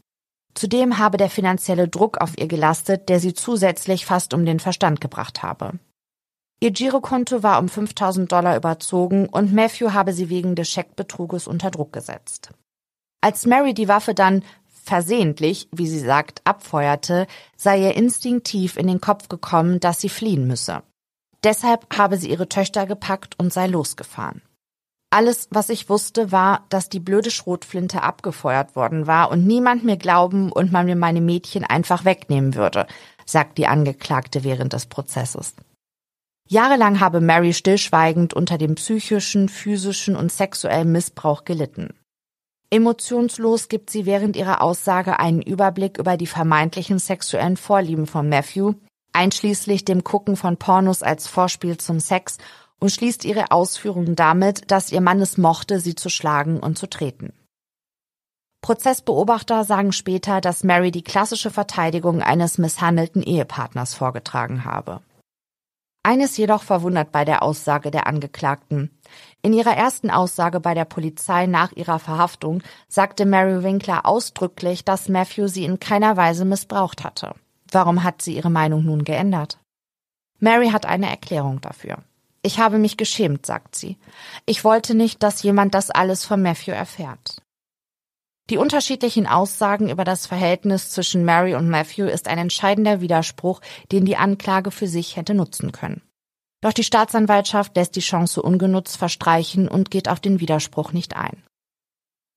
Zudem 0.55 0.99
habe 0.99 1.17
der 1.17 1.31
finanzielle 1.31 1.89
Druck 1.89 2.21
auf 2.21 2.39
ihr 2.39 2.47
gelastet, 2.47 3.09
der 3.09 3.19
sie 3.19 3.35
zusätzlich 3.35 4.07
fast 4.07 4.35
um 4.35 4.45
den 4.45 4.61
Verstand 4.61 5.01
gebracht 5.01 5.43
habe. 5.43 5.81
Ihr 6.61 6.71
Girokonto 6.71 7.43
war 7.43 7.59
um 7.59 7.69
5000 7.69 8.31
Dollar 8.31 8.57
überzogen 8.57 9.29
und 9.29 9.53
Matthew 9.53 9.93
habe 9.93 10.13
sie 10.13 10.29
wegen 10.29 10.55
des 10.55 10.71
Scheckbetruges 10.71 11.49
unter 11.49 11.73
Druck 11.73 11.93
gesetzt. 11.93 12.51
Als 13.21 13.47
Mary 13.47 13.75
die 13.75 13.89
Waffe 13.89 14.15
dann 14.15 14.45
versehentlich, 14.83 15.69
wie 15.73 15.87
sie 15.87 16.01
sagt, 16.01 16.41
abfeuerte, 16.45 17.27
sei 17.57 17.81
ihr 17.81 17.97
instinktiv 17.97 18.77
in 18.77 18.87
den 18.87 19.01
Kopf 19.01 19.29
gekommen, 19.29 19.81
dass 19.81 20.01
sie 20.01 20.09
fliehen 20.09 20.47
müsse. 20.47 20.83
Deshalb 21.45 21.87
habe 21.97 22.17
sie 22.17 22.31
ihre 22.31 22.49
Töchter 22.49 22.87
gepackt 22.87 23.39
und 23.39 23.53
sei 23.53 23.67
losgefahren. 23.67 24.43
Alles, 25.11 25.49
was 25.51 25.69
ich 25.69 25.91
wusste, 25.91 26.33
war, 26.33 26.65
dass 26.71 26.89
die 26.89 27.01
blöde 27.01 27.31
Schrotflinte 27.31 28.03
abgefeuert 28.03 28.75
worden 28.77 29.07
war 29.07 29.31
und 29.31 29.47
niemand 29.47 29.85
mir 29.85 29.99
glauben 29.99 30.51
und 30.51 30.73
man 30.73 30.87
mir 30.87 30.97
meine 30.97 31.21
Mädchen 31.21 31.65
einfach 31.65 32.07
wegnehmen 32.07 32.55
würde, 32.55 32.87
sagt 33.27 33.59
die 33.59 33.67
Angeklagte 33.67 34.43
während 34.43 34.73
des 34.73 34.87
Prozesses. 34.87 35.55
Jahrelang 36.49 37.01
habe 37.01 37.21
Mary 37.21 37.53
stillschweigend 37.53 38.35
unter 38.35 38.57
dem 38.57 38.75
psychischen, 38.75 39.49
physischen 39.49 40.17
und 40.17 40.33
sexuellen 40.33 40.93
Missbrauch 40.93 41.45
gelitten. 41.45 41.95
Emotionslos 42.73 43.69
gibt 43.69 43.91
sie 43.91 44.07
während 44.07 44.35
ihrer 44.35 44.63
Aussage 44.63 45.19
einen 45.19 45.43
Überblick 45.43 45.99
über 45.99 46.17
die 46.17 46.27
vermeintlichen 46.27 46.99
sexuellen 46.99 47.59
Vorlieben 47.59 48.07
von 48.07 48.31
Matthew, 48.31 48.73
einschließlich 49.13 49.85
dem 49.85 50.05
Gucken 50.05 50.37
von 50.37 50.57
Pornos 50.57 51.03
als 51.03 51.29
Vorspiel 51.29 51.77
zum 51.77 52.01
Sex 52.01 52.39
und 52.81 52.91
schließt 52.91 53.27
ihre 53.27 53.51
Ausführungen 53.51 54.17
damit, 54.17 54.71
dass 54.71 54.91
ihr 54.91 55.03
Mann 55.03 55.21
es 55.21 55.37
mochte, 55.37 55.81
sie 55.81 55.95
zu 55.95 56.09
schlagen 56.09 56.61
und 56.61 56.79
zu 56.79 56.89
treten. 56.89 57.35
Prozessbeobachter 58.63 59.65
sagen 59.65 59.93
später, 59.93 60.41
dass 60.41 60.65
Mary 60.65 60.91
die 60.93 61.05
klassische 61.05 61.51
Verteidigung 61.51 62.23
eines 62.23 62.57
misshandelten 62.57 63.23
Ehepartners 63.23 63.93
vorgetragen 63.93 64.65
habe. 64.65 65.03
Eines 66.05 66.37
jedoch 66.37 66.63
verwundert 66.63 67.13
bei 67.13 67.25
der 67.25 67.43
Aussage 67.43 67.93
der 67.93 68.07
Angeklagten. 68.09 68.91
In 69.41 69.53
ihrer 69.53 69.77
ersten 69.77 70.11
Aussage 70.11 70.59
bei 70.59 70.75
der 70.75 70.85
Polizei 70.85 71.47
nach 71.47 71.73
ihrer 71.73 72.01
Verhaftung 72.01 72.63
sagte 72.89 73.25
Mary 73.25 73.63
Winkler 73.63 74.05
ausdrücklich, 74.05 74.85
dass 74.85 75.09
Matthew 75.09 75.47
sie 75.47 75.65
in 75.65 75.79
keiner 75.79 76.17
Weise 76.17 76.45
missbraucht 76.45 77.05
hatte. 77.05 77.35
Warum 77.71 78.03
hat 78.03 78.21
sie 78.21 78.37
ihre 78.37 78.51
Meinung 78.51 78.85
nun 78.85 79.05
geändert? 79.05 79.59
Mary 80.41 80.71
hat 80.71 80.87
eine 80.87 81.09
Erklärung 81.09 81.61
dafür. 81.61 81.99
Ich 82.43 82.59
habe 82.59 82.79
mich 82.79 82.97
geschämt, 82.97 83.47
sagt 83.47 83.77
sie. 83.77 83.97
Ich 84.47 84.65
wollte 84.65 84.95
nicht, 84.95 85.23
dass 85.23 85.45
jemand 85.45 85.75
das 85.75 85.91
alles 85.91 86.25
von 86.25 86.43
Matthew 86.43 86.73
erfährt. 86.73 87.42
Die 88.53 88.59
unterschiedlichen 88.59 89.27
Aussagen 89.27 89.89
über 89.89 90.05
das 90.05 90.27
Verhältnis 90.27 90.91
zwischen 90.91 91.25
Mary 91.25 91.55
und 91.55 91.71
Matthew 91.71 92.05
ist 92.05 92.29
ein 92.29 92.37
entscheidender 92.37 93.01
Widerspruch, 93.01 93.63
den 93.93 94.05
die 94.05 94.19
Anklage 94.19 94.71
für 94.71 94.87
sich 94.87 95.17
hätte 95.17 95.33
nutzen 95.33 95.73
können. 95.73 96.03
Doch 96.61 96.75
die 96.75 96.85
Staatsanwaltschaft 96.85 97.75
lässt 97.75 97.97
die 97.97 98.01
Chance 98.01 98.43
ungenutzt 98.43 98.99
verstreichen 98.99 99.69
und 99.69 99.91
geht 99.91 100.07
auf 100.07 100.21
den 100.21 100.39
Widerspruch 100.39 100.93
nicht 100.93 101.17
ein. 101.17 101.43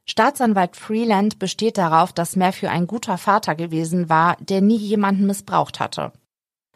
Staatsanwalt 0.06 0.78
Freeland 0.78 1.38
besteht 1.38 1.78
darauf, 1.78 2.13
dass 2.13 2.38
Matthew 2.38 2.67
ein 2.67 2.88
guter 2.88 3.17
Vater 3.17 3.54
gewesen 3.54 4.08
war, 4.08 4.38
der 4.39 4.62
nie 4.62 4.78
jemanden 4.78 5.25
missbraucht 5.25 5.82
hatte. 5.82 6.13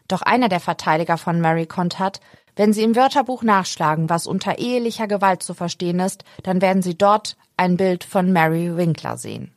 Doch 0.06 0.20
einer 0.20 0.50
der 0.50 0.60
Verteidiger 0.60 1.16
von 1.16 1.40
Mary 1.40 1.64
kontert, 1.64 2.20
wenn 2.60 2.74
Sie 2.74 2.82
im 2.82 2.94
Wörterbuch 2.94 3.42
nachschlagen, 3.42 4.10
was 4.10 4.26
unter 4.26 4.58
ehelicher 4.58 5.08
Gewalt 5.08 5.42
zu 5.42 5.54
verstehen 5.54 5.98
ist, 5.98 6.24
dann 6.42 6.60
werden 6.60 6.82
Sie 6.82 6.94
dort 6.94 7.38
ein 7.56 7.78
Bild 7.78 8.04
von 8.04 8.34
Mary 8.34 8.76
Winkler 8.76 9.16
sehen. 9.16 9.54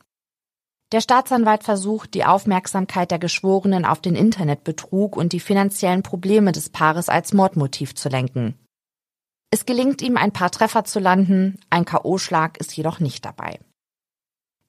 Der 0.90 1.02
Staatsanwalt 1.02 1.64
versucht, 1.64 2.14
die 2.14 2.24
Aufmerksamkeit 2.24 3.10
der 3.10 3.18
Geschworenen 3.18 3.84
auf 3.84 4.00
den 4.00 4.14
Internetbetrug 4.14 5.18
und 5.18 5.34
die 5.34 5.40
finanziellen 5.40 6.02
Probleme 6.02 6.52
des 6.52 6.70
Paares 6.70 7.10
als 7.10 7.34
Mordmotiv 7.34 7.94
zu 7.94 8.08
lenken. 8.08 8.54
Es 9.50 9.66
gelingt 9.66 10.00
ihm, 10.00 10.16
ein 10.16 10.32
paar 10.32 10.50
Treffer 10.50 10.84
zu 10.84 10.98
landen, 10.98 11.60
ein 11.68 11.84
K.O.-Schlag 11.84 12.56
ist 12.58 12.74
jedoch 12.74 13.00
nicht 13.00 13.26
dabei. 13.26 13.60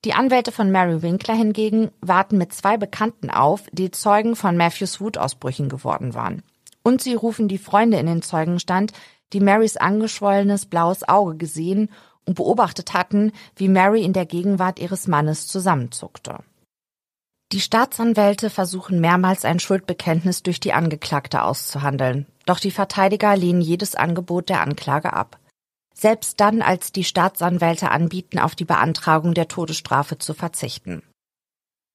Die 0.04 0.14
Anwälte 0.14 0.52
von 0.52 0.72
Mary 0.72 1.02
Winkler 1.02 1.36
hingegen 1.36 1.90
warten 2.02 2.38
mit 2.38 2.52
zwei 2.52 2.76
Bekannten 2.76 3.30
auf, 3.30 3.62
die 3.72 3.92
Zeugen 3.92 4.36
von 4.36 4.58
Matthews 4.58 5.00
Wutausbrüchen 5.00 5.70
geworden 5.70 6.14
waren. 6.14 6.44
Und 6.86 7.02
sie 7.02 7.16
rufen 7.16 7.48
die 7.48 7.58
Freunde 7.58 7.98
in 7.98 8.06
den 8.06 8.22
Zeugenstand, 8.22 8.94
die 9.34 9.40
Marys 9.40 9.76
angeschwollenes 9.76 10.68
blaues 10.68 11.08
Auge 11.08 11.36
gesehen 11.36 11.90
und 12.26 12.36
beobachtet 12.36 12.94
hatten, 12.94 13.32
wie 13.56 13.70
Mary 13.70 14.04
in 14.04 14.14
der 14.14 14.28
Gegenwart 14.28 14.78
ihres 14.80 15.08
Mannes 15.08 15.48
zusammenzuckte. 15.48 16.44
Die 17.52 17.60
Staatsanwälte 17.60 18.52
versuchen 18.52 19.02
mehrmals 19.02 19.46
ein 19.46 19.60
Schuldbekenntnis 19.60 20.44
durch 20.44 20.60
die 20.60 20.74
Angeklagte 20.74 21.44
auszuhandeln, 21.44 22.28
doch 22.46 22.60
die 22.60 22.72
Verteidiger 22.72 23.36
lehnen 23.36 23.62
jedes 23.62 23.96
Angebot 23.96 24.50
der 24.50 24.62
Anklage 24.62 25.14
ab. 25.14 25.40
Selbst 25.94 26.40
dann, 26.40 26.62
als 26.62 26.92
die 26.92 27.04
Staatsanwälte 27.04 27.90
anbieten, 27.90 28.38
auf 28.38 28.54
die 28.54 28.66
Beantragung 28.66 29.34
der 29.34 29.48
Todesstrafe 29.48 30.20
zu 30.20 30.34
verzichten. 30.34 31.02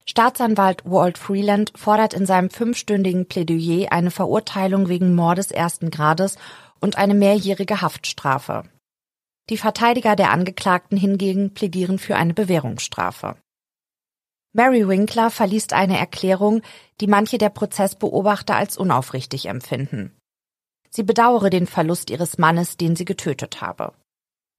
Staatsanwalt 0.06 0.82
Walt 0.84 1.18
Freeland 1.18 1.72
fordert 1.76 2.14
in 2.14 2.26
seinem 2.26 2.50
fünfstündigen 2.50 3.26
Plädoyer 3.26 3.92
eine 3.92 4.10
Verurteilung 4.10 4.88
wegen 4.88 5.14
Mordes 5.14 5.50
ersten 5.50 5.90
Grades 5.90 6.36
und 6.80 6.96
eine 6.98 7.14
mehrjährige 7.14 7.80
Haftstrafe. 7.80 8.64
Die 9.50 9.56
Verteidiger 9.56 10.16
der 10.16 10.30
Angeklagten 10.30 10.96
hingegen 10.96 11.54
plädieren 11.54 11.98
für 11.98 12.16
eine 12.16 12.34
Bewährungsstrafe. 12.34 13.36
Mary 14.52 14.88
Winkler 14.88 15.30
verliest 15.30 15.72
eine 15.72 15.98
Erklärung, 15.98 16.62
die 17.00 17.06
manche 17.06 17.38
der 17.38 17.50
Prozessbeobachter 17.50 18.56
als 18.56 18.76
unaufrichtig 18.76 19.46
empfinden. 19.46 20.16
Sie 20.88 21.04
bedauere 21.04 21.50
den 21.50 21.68
Verlust 21.68 22.10
ihres 22.10 22.36
Mannes, 22.36 22.76
den 22.76 22.96
sie 22.96 23.04
getötet 23.04 23.60
habe. 23.60 23.92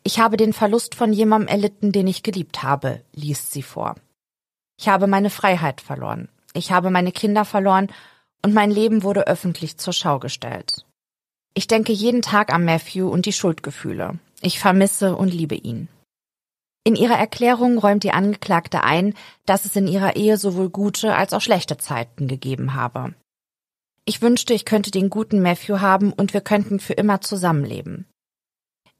Ich 0.03 0.19
habe 0.19 0.37
den 0.37 0.53
Verlust 0.53 0.95
von 0.95 1.11
jemandem 1.11 1.49
erlitten, 1.49 1.91
den 1.91 2.07
ich 2.07 2.23
geliebt 2.23 2.63
habe, 2.63 3.01
liest 3.13 3.51
sie 3.51 3.63
vor. 3.63 3.95
Ich 4.81 4.87
habe 4.87 5.05
meine 5.05 5.29
Freiheit 5.29 5.79
verloren. 5.79 6.27
Ich 6.55 6.71
habe 6.71 6.89
meine 6.89 7.11
Kinder 7.11 7.45
verloren 7.45 7.89
und 8.41 8.55
mein 8.55 8.71
Leben 8.71 9.03
wurde 9.03 9.27
öffentlich 9.27 9.77
zur 9.77 9.93
Schau 9.93 10.17
gestellt. 10.17 10.87
Ich 11.53 11.67
denke 11.67 11.93
jeden 11.93 12.23
Tag 12.23 12.51
an 12.51 12.65
Matthew 12.65 13.07
und 13.07 13.27
die 13.27 13.31
Schuldgefühle. 13.31 14.17
Ich 14.41 14.59
vermisse 14.59 15.15
und 15.15 15.31
liebe 15.31 15.53
ihn. 15.53 15.87
In 16.83 16.95
ihrer 16.95 17.13
Erklärung 17.13 17.77
räumt 17.77 18.03
die 18.03 18.11
Angeklagte 18.11 18.83
ein, 18.83 19.13
dass 19.45 19.65
es 19.65 19.75
in 19.75 19.87
ihrer 19.87 20.15
Ehe 20.15 20.37
sowohl 20.37 20.71
gute 20.71 21.13
als 21.13 21.33
auch 21.33 21.41
schlechte 21.41 21.77
Zeiten 21.77 22.27
gegeben 22.27 22.73
habe. 22.73 23.13
Ich 24.05 24.23
wünschte, 24.23 24.55
ich 24.55 24.65
könnte 24.65 24.89
den 24.89 25.11
guten 25.11 25.43
Matthew 25.43 25.79
haben 25.79 26.11
und 26.11 26.33
wir 26.33 26.41
könnten 26.41 26.79
für 26.79 26.93
immer 26.93 27.21
zusammenleben. 27.21 28.07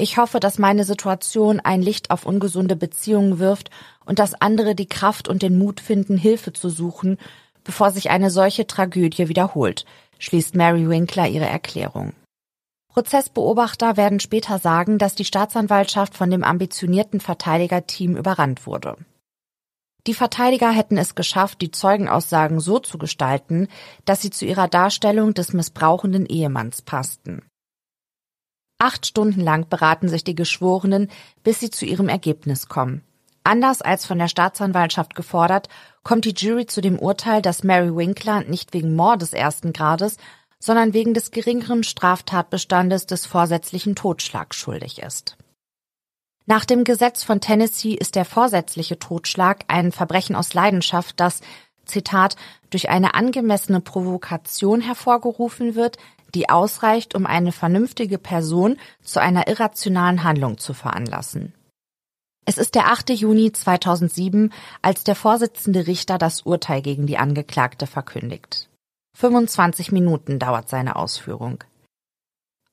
Ich 0.02 0.18
hoffe, 0.18 0.40
dass 0.40 0.58
meine 0.58 0.84
Situation 0.84 1.60
ein 1.60 1.84
Licht 1.84 2.10
auf 2.10 2.26
ungesunde 2.26 2.76
Beziehungen 2.76 3.38
wirft 3.38 3.70
und 4.04 4.18
dass 4.18 4.34
andere 4.34 4.74
die 4.74 4.88
Kraft 4.88 5.28
und 5.28 5.44
den 5.44 5.60
Mut 5.60 5.80
finden, 5.80 6.18
Hilfe 6.18 6.54
zu 6.54 6.70
suchen, 6.70 7.20
bevor 7.64 7.92
sich 7.92 8.10
eine 8.10 8.32
solche 8.32 8.66
Tragödie 8.66 9.30
wiederholt, 9.30 9.86
schließt 10.18 10.56
Mary 10.56 10.90
Winkler 10.90 11.28
ihre 11.28 11.46
Erklärung. 11.46 12.14
Prozessbeobachter 12.88 13.96
werden 13.96 14.20
später 14.20 14.58
sagen, 14.58 14.98
dass 14.98 15.14
die 15.14 15.24
Staatsanwaltschaft 15.24 16.16
von 16.16 16.32
dem 16.32 16.44
ambitionierten 16.44 17.20
Verteidigerteam 17.20 18.18
überrannt 18.18 18.66
wurde. 18.66 18.96
Die 20.08 20.16
Verteidiger 20.16 20.72
hätten 20.72 20.98
es 20.98 21.14
geschafft, 21.14 21.62
die 21.62 21.70
Zeugenaussagen 21.70 22.60
so 22.60 22.80
zu 22.80 22.98
gestalten, 22.98 23.68
dass 24.06 24.24
sie 24.24 24.32
zu 24.32 24.48
ihrer 24.48 24.68
Darstellung 24.68 25.36
des 25.36 25.54
missbrauchenden 25.54 26.26
Ehemanns 26.26 26.82
passten. 26.82 27.44
Acht 28.82 29.06
Stunden 29.06 29.42
lang 29.42 29.70
beraten 29.70 30.10
sich 30.10 30.24
die 30.24 30.34
Geschworenen, 30.34 31.12
bis 31.44 31.60
sie 31.60 31.70
zu 31.70 31.86
ihrem 31.86 32.10
Ergebnis 32.10 32.68
kommen. 32.68 33.04
Anders 33.44 33.84
als 33.84 34.08
von 34.08 34.18
der 34.18 34.28
Staatsanwaltschaft 34.28 35.14
gefordert, 35.14 35.70
kommt 36.02 36.26
die 36.26 36.34
Jury 36.34 36.66
zu 36.66 36.82
dem 36.82 36.98
Urteil, 36.98 37.44
dass 37.44 37.64
Mary 37.64 37.96
Winkler 37.96 38.44
nicht 38.44 38.74
wegen 38.74 38.96
Mordes 38.96 39.34
ersten 39.34 39.72
Grades, 39.72 40.18
sondern 40.58 40.96
wegen 40.96 41.14
des 41.14 41.30
geringeren 41.30 41.84
Straftatbestandes 41.84 43.06
des 43.06 43.28
vorsätzlichen 43.28 43.94
Totschlags 43.94 44.56
schuldig 44.56 45.00
ist. 45.00 45.38
Nach 46.48 46.66
dem 46.66 46.84
Gesetz 46.84 47.24
von 47.24 47.40
Tennessee 47.40 47.94
ist 47.94 48.16
der 48.16 48.26
vorsätzliche 48.26 48.98
Totschlag 48.98 49.64
ein 49.68 49.92
Verbrechen 49.92 50.36
aus 50.36 50.56
Leidenschaft, 50.56 51.20
das, 51.20 51.42
Zitat, 51.86 52.36
durch 52.72 52.90
eine 52.90 53.14
angemessene 53.14 53.80
Provokation 53.80 54.82
hervorgerufen 54.82 55.76
wird, 55.76 55.98
die 56.34 56.50
ausreicht, 56.50 57.16
um 57.16 57.26
eine 57.26 57.52
vernünftige 57.52 58.18
Person 58.18 58.78
zu 59.04 59.22
einer 59.22 59.48
irrationalen 59.48 60.24
Handlung 60.24 60.58
zu 60.58 60.74
veranlassen. 60.74 61.54
Es 62.46 62.58
ist 62.58 62.76
der 62.76 62.88
8. 62.88 63.12
Juni 63.12 63.52
2007, 63.52 64.52
als 64.82 65.04
der 65.04 65.16
Vorsitzende 65.16 65.86
Richter 65.88 66.18
das 66.18 66.42
Urteil 66.42 66.82
gegen 66.82 67.06
die 67.06 67.18
Angeklagte 67.18 67.86
verkündigt. 67.86 68.68
25 69.18 69.92
Minuten 69.92 70.40
dauert 70.40 70.68
seine 70.68 70.96
Ausführung. 70.96 71.64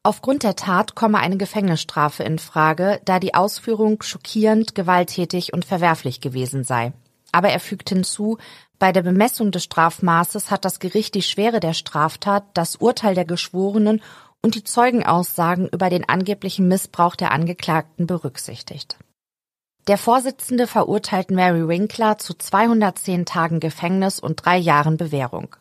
Aufgrund 0.02 0.42
der 0.42 0.56
Tat 0.56 0.94
komme 0.94 1.18
eine 1.18 1.36
Gefängnisstrafe 1.36 2.22
in 2.22 2.38
Frage, 2.38 3.00
da 3.04 3.18
die 3.18 3.34
Ausführung 3.34 4.00
schockierend, 4.02 4.74
gewalttätig 4.74 5.52
und 5.52 5.66
verwerflich 5.66 6.20
gewesen 6.20 6.64
sei. 6.64 6.92
Aber 7.38 7.50
er 7.50 7.60
fügt 7.60 7.90
hinzu, 7.90 8.36
bei 8.80 8.90
der 8.90 9.02
Bemessung 9.02 9.52
des 9.52 9.62
Strafmaßes 9.62 10.50
hat 10.50 10.64
das 10.64 10.80
Gericht 10.80 11.14
die 11.14 11.22
Schwere 11.22 11.60
der 11.60 11.72
Straftat, 11.72 12.42
das 12.54 12.74
Urteil 12.74 13.14
der 13.14 13.26
Geschworenen 13.26 14.02
und 14.42 14.56
die 14.56 14.64
Zeugenaussagen 14.64 15.68
über 15.68 15.88
den 15.88 16.08
angeblichen 16.08 16.66
Missbrauch 16.66 17.14
der 17.14 17.30
Angeklagten 17.30 18.08
berücksichtigt. 18.08 18.96
Der 19.86 19.98
Vorsitzende 19.98 20.66
verurteilt 20.66 21.30
Mary 21.30 21.68
Winkler 21.68 22.18
zu 22.18 22.34
210 22.34 23.24
Tagen 23.24 23.60
Gefängnis 23.60 24.18
und 24.18 24.44
drei 24.44 24.58
Jahren 24.58 24.96
Bewährung. 24.96 25.54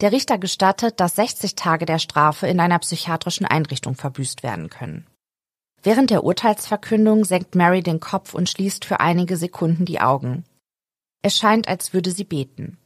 Der 0.00 0.10
Richter 0.10 0.38
gestattet, 0.38 1.00
dass 1.00 1.16
60 1.16 1.54
Tage 1.54 1.84
der 1.84 1.98
Strafe 1.98 2.46
in 2.46 2.60
einer 2.60 2.78
psychiatrischen 2.78 3.44
Einrichtung 3.44 3.94
verbüßt 3.94 4.42
werden 4.42 4.70
können. 4.70 5.06
Während 5.82 6.08
der 6.08 6.24
Urteilsverkündung 6.24 7.26
senkt 7.26 7.56
Mary 7.56 7.82
den 7.82 8.00
Kopf 8.00 8.32
und 8.32 8.48
schließt 8.48 8.86
für 8.86 9.00
einige 9.00 9.36
Sekunden 9.36 9.84
die 9.84 10.00
Augen. 10.00 10.46
Es 11.24 11.38
scheint, 11.38 11.68
als 11.68 11.94
würde 11.94 12.10
sie 12.10 12.24
beten. 12.24 12.76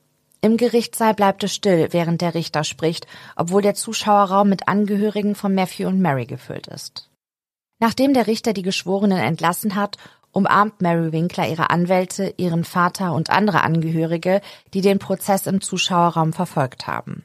Im 0.41 0.57
Gerichtssaal 0.57 1.13
bleibt 1.13 1.43
es 1.43 1.53
still, 1.53 1.89
während 1.91 2.21
der 2.21 2.35
Richter 2.35 2.63
spricht, 2.63 3.09
obwohl 3.35 3.63
der 3.63 3.75
Zuschauerraum 3.75 4.49
mit 4.49 4.69
Angehörigen 4.69 5.35
von 5.35 5.57
Matthew 5.57 5.89
und 5.89 6.01
Mary 6.01 6.25
gefüllt 6.25 6.69
ist. 6.69 7.11
Nachdem 7.81 8.15
der 8.15 8.29
Richter 8.29 8.53
die 8.53 8.63
Geschworenen 8.63 9.19
entlassen 9.19 9.75
hat 9.75 9.97
umarmt 10.31 10.83
Mary 10.83 11.11
Winkler 11.11 11.49
ihre 11.49 11.71
Anwälte, 11.71 12.35
ihren 12.37 12.63
Vater 12.63 13.13
und 13.13 13.31
andere 13.31 13.63
Angehörige, 13.63 14.41
die 14.73 14.83
den 14.83 15.01
Prozess 15.01 15.49
im 15.49 15.61
Zuschauerraum 15.61 16.33
verfolgt 16.33 16.87
haben. 16.87 17.25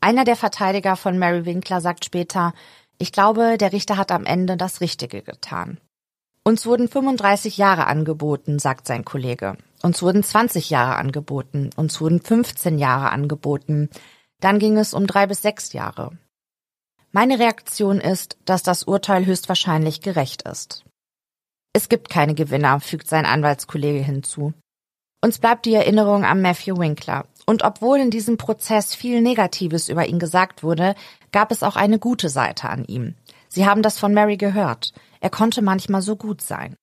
Einer 0.00 0.24
der 0.24 0.36
Verteidiger 0.36 0.96
von 0.96 1.18
Mary 1.18 1.44
Winkler 1.44 1.82
sagt 1.82 2.06
später, 2.06 2.54
ich 2.96 3.12
glaube, 3.12 3.58
der 3.58 3.72
Richter 3.72 3.98
hat 3.98 4.12
am 4.12 4.24
Ende 4.24 4.56
das 4.56 4.80
Richtige 4.80 5.20
getan. 5.20 5.78
Uns 6.42 6.64
wurden 6.64 6.88
35 6.88 7.58
Jahre 7.58 7.86
angeboten, 7.86 8.58
sagt 8.58 8.86
sein 8.86 9.04
Kollege. 9.04 9.58
Uns 9.82 10.02
wurden 10.02 10.22
20 10.22 10.70
Jahre 10.70 10.96
angeboten. 10.96 11.70
Uns 11.76 12.00
wurden 12.00 12.20
15 12.20 12.78
Jahre 12.78 13.10
angeboten. 13.10 13.90
Dann 14.40 14.58
ging 14.58 14.78
es 14.78 14.94
um 14.94 15.06
drei 15.06 15.26
bis 15.26 15.42
sechs 15.42 15.72
Jahre. 15.72 16.16
Meine 17.10 17.38
Reaktion 17.38 18.00
ist, 18.00 18.38
dass 18.44 18.62
das 18.62 18.84
Urteil 18.84 19.26
höchstwahrscheinlich 19.26 20.00
gerecht 20.00 20.42
ist. 20.42 20.84
Es 21.74 21.88
gibt 21.88 22.08
keine 22.08 22.34
Gewinner, 22.34 22.80
fügt 22.80 23.08
sein 23.08 23.26
Anwaltskollege 23.26 24.02
hinzu. 24.02 24.54
Uns 25.20 25.38
bleibt 25.38 25.66
die 25.66 25.74
Erinnerung 25.74 26.24
an 26.24 26.42
Matthew 26.42 26.76
Winkler. 26.78 27.26
Und 27.46 27.64
obwohl 27.64 27.98
in 27.98 28.10
diesem 28.10 28.36
Prozess 28.36 28.94
viel 28.94 29.20
Negatives 29.20 29.88
über 29.88 30.06
ihn 30.06 30.18
gesagt 30.18 30.62
wurde, 30.62 30.94
gab 31.32 31.50
es 31.50 31.62
auch 31.62 31.76
eine 31.76 31.98
gute 31.98 32.28
Seite 32.28 32.68
an 32.68 32.84
ihm. 32.84 33.14
Sie 33.48 33.66
haben 33.66 33.82
das 33.82 33.98
von 33.98 34.14
Mary 34.14 34.36
gehört. 34.36 34.92
Er 35.20 35.30
konnte 35.30 35.60
manchmal 35.60 36.02
so 36.02 36.16
gut 36.16 36.40
sein. 36.40 36.76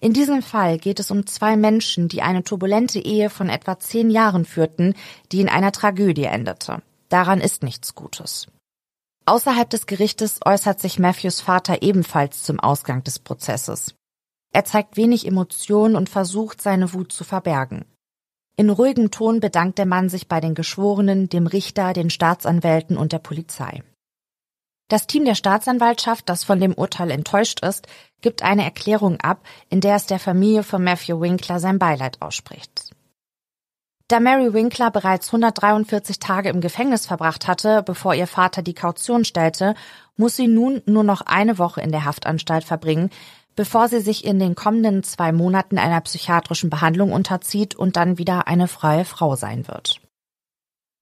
In 0.00 0.14
diesem 0.14 0.40
Fall 0.40 0.78
geht 0.78 0.98
es 0.98 1.10
um 1.10 1.26
zwei 1.26 1.56
Menschen, 1.56 2.08
die 2.08 2.22
eine 2.22 2.42
turbulente 2.42 2.98
Ehe 2.98 3.28
von 3.28 3.50
etwa 3.50 3.78
zehn 3.78 4.10
Jahren 4.10 4.46
führten, 4.46 4.94
die 5.30 5.42
in 5.42 5.48
einer 5.48 5.72
Tragödie 5.72 6.24
endete. 6.24 6.82
Daran 7.10 7.40
ist 7.40 7.62
nichts 7.62 7.94
Gutes. 7.94 8.46
Außerhalb 9.26 9.68
des 9.68 9.86
Gerichtes 9.86 10.40
äußert 10.44 10.80
sich 10.80 10.98
Matthews 10.98 11.42
Vater 11.42 11.82
ebenfalls 11.82 12.42
zum 12.42 12.58
Ausgang 12.58 13.04
des 13.04 13.18
Prozesses. 13.18 13.94
Er 14.52 14.64
zeigt 14.64 14.96
wenig 14.96 15.26
Emotion 15.26 15.94
und 15.94 16.08
versucht, 16.08 16.62
seine 16.62 16.94
Wut 16.94 17.12
zu 17.12 17.22
verbergen. 17.22 17.84
In 18.56 18.70
ruhigem 18.70 19.10
Ton 19.10 19.38
bedankt 19.40 19.78
der 19.78 19.86
Mann 19.86 20.08
sich 20.08 20.28
bei 20.28 20.40
den 20.40 20.54
Geschworenen, 20.54 21.28
dem 21.28 21.46
Richter, 21.46 21.92
den 21.92 22.10
Staatsanwälten 22.10 22.96
und 22.96 23.12
der 23.12 23.18
Polizei. 23.18 23.82
Das 24.90 25.06
Team 25.06 25.24
der 25.24 25.36
Staatsanwaltschaft, 25.36 26.28
das 26.28 26.42
von 26.42 26.58
dem 26.58 26.74
Urteil 26.74 27.12
enttäuscht 27.12 27.60
ist, 27.60 27.86
gibt 28.22 28.42
eine 28.42 28.64
Erklärung 28.64 29.20
ab, 29.20 29.38
in 29.68 29.80
der 29.80 29.94
es 29.94 30.06
der 30.06 30.18
Familie 30.18 30.64
von 30.64 30.82
Matthew 30.82 31.20
Winkler 31.20 31.60
sein 31.60 31.78
Beileid 31.78 32.20
ausspricht. 32.20 32.90
Da 34.08 34.18
Mary 34.18 34.52
Winkler 34.52 34.90
bereits 34.90 35.28
143 35.28 36.18
Tage 36.18 36.48
im 36.48 36.60
Gefängnis 36.60 37.06
verbracht 37.06 37.46
hatte, 37.46 37.84
bevor 37.84 38.16
ihr 38.16 38.26
Vater 38.26 38.62
die 38.62 38.74
Kaution 38.74 39.24
stellte, 39.24 39.76
muss 40.16 40.34
sie 40.34 40.48
nun 40.48 40.82
nur 40.86 41.04
noch 41.04 41.20
eine 41.20 41.58
Woche 41.58 41.80
in 41.80 41.92
der 41.92 42.04
Haftanstalt 42.04 42.64
verbringen, 42.64 43.10
bevor 43.54 43.86
sie 43.86 44.00
sich 44.00 44.24
in 44.24 44.40
den 44.40 44.56
kommenden 44.56 45.04
zwei 45.04 45.30
Monaten 45.30 45.78
einer 45.78 46.00
psychiatrischen 46.00 46.68
Behandlung 46.68 47.12
unterzieht 47.12 47.76
und 47.76 47.94
dann 47.94 48.18
wieder 48.18 48.48
eine 48.48 48.66
freie 48.66 49.04
Frau 49.04 49.36
sein 49.36 49.68
wird. 49.68 50.00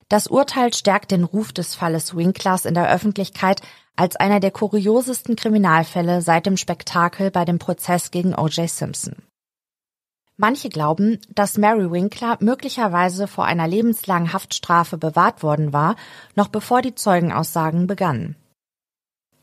Das 0.09 0.27
Urteil 0.27 0.73
stärkt 0.73 1.11
den 1.11 1.25
Ruf 1.25 1.53
des 1.53 1.75
Falles 1.75 2.17
Winklers 2.17 2.65
in 2.65 2.75
der 2.75 2.91
Öffentlichkeit 2.91 3.61
als 3.95 4.17
einer 4.17 4.41
der 4.41 4.51
kuriosesten 4.51 5.37
Kriminalfälle 5.37 6.23
seit 6.23 6.47
dem 6.47 6.57
Spektakel 6.57 7.31
bei 7.31 7.45
dem 7.45 7.59
Prozess 7.59 8.11
gegen 8.11 8.35
O.J. 8.35 8.71
Simpson. 8.71 9.17
Manche 10.37 10.69
glauben, 10.69 11.19
dass 11.35 11.59
Mary 11.59 11.91
Winkler 11.91 12.39
möglicherweise 12.41 13.27
vor 13.27 13.45
einer 13.45 13.67
lebenslangen 13.67 14.33
Haftstrafe 14.33 14.97
bewahrt 14.97 15.43
worden 15.43 15.73
war, 15.73 15.97
noch 16.37 16.49
bevor 16.49 16.81
die 16.81 16.95
Zeugenaussagen 16.95 17.89
begannen. 17.89 18.37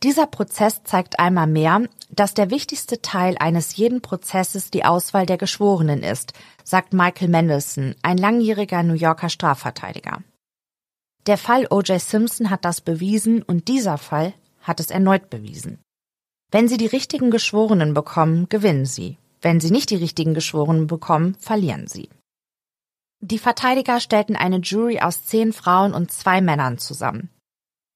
Dieser 0.04 0.25
Prozess 0.25 0.84
zeigt 0.84 1.19
einmal 1.19 1.47
mehr, 1.47 1.82
dass 2.10 2.34
der 2.34 2.49
wichtigste 2.49 3.01
Teil 3.01 3.36
eines 3.39 3.75
jeden 3.75 4.01
Prozesses 4.01 4.71
die 4.71 4.86
Auswahl 4.86 5.25
der 5.25 5.38
Geschworenen 5.38 6.01
ist, 6.01 6.34
sagt 6.63 6.93
Michael 6.93 7.28
Mendelssohn, 7.28 7.95
ein 8.01 8.17
langjähriger 8.17 8.82
New 8.82 8.93
Yorker 8.93 9.30
Strafverteidiger. 9.30 10.23
Der 11.28 11.38
Fall 11.40 11.66
O.J. 11.72 12.00
Simpson 12.00 12.50
hat 12.52 12.66
das 12.66 12.82
bewiesen 12.82 13.42
und 13.42 13.68
dieser 13.68 13.98
Fall 13.98 14.34
hat 14.62 14.80
es 14.80 14.92
erneut 14.92 15.30
bewiesen. 15.30 15.80
Wenn 16.52 16.68
Sie 16.68 16.78
die 16.78 16.86
richtigen 16.86 17.32
Geschworenen 17.32 17.94
bekommen, 17.94 18.48
gewinnen 18.50 18.86
Sie. 18.86 19.18
Wenn 19.42 19.60
Sie 19.60 19.72
nicht 19.72 19.90
die 19.90 19.96
richtigen 19.96 20.36
Geschworenen 20.36 20.88
bekommen, 20.88 21.36
verlieren 21.40 21.88
Sie. 21.88 22.10
Die 23.22 23.40
Verteidiger 23.40 24.00
stellten 24.00 24.36
eine 24.36 24.58
Jury 24.58 25.00
aus 25.00 25.26
zehn 25.26 25.52
Frauen 25.52 25.94
und 25.94 26.12
zwei 26.12 26.42
Männern 26.42 26.78
zusammen. 26.78 27.30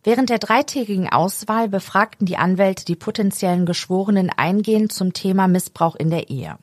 Während 0.03 0.29
der 0.29 0.39
dreitägigen 0.39 1.09
Auswahl 1.09 1.69
befragten 1.69 2.25
die 2.25 2.37
Anwälte 2.37 2.85
die 2.85 2.95
potenziellen 2.95 3.65
Geschworenen 3.65 4.31
eingehend 4.35 4.91
zum 4.91 5.13
Thema 5.13 5.47
Missbrauch 5.47 5.95
in 5.95 6.09
der 6.09 6.29
Ehe. 6.29 6.57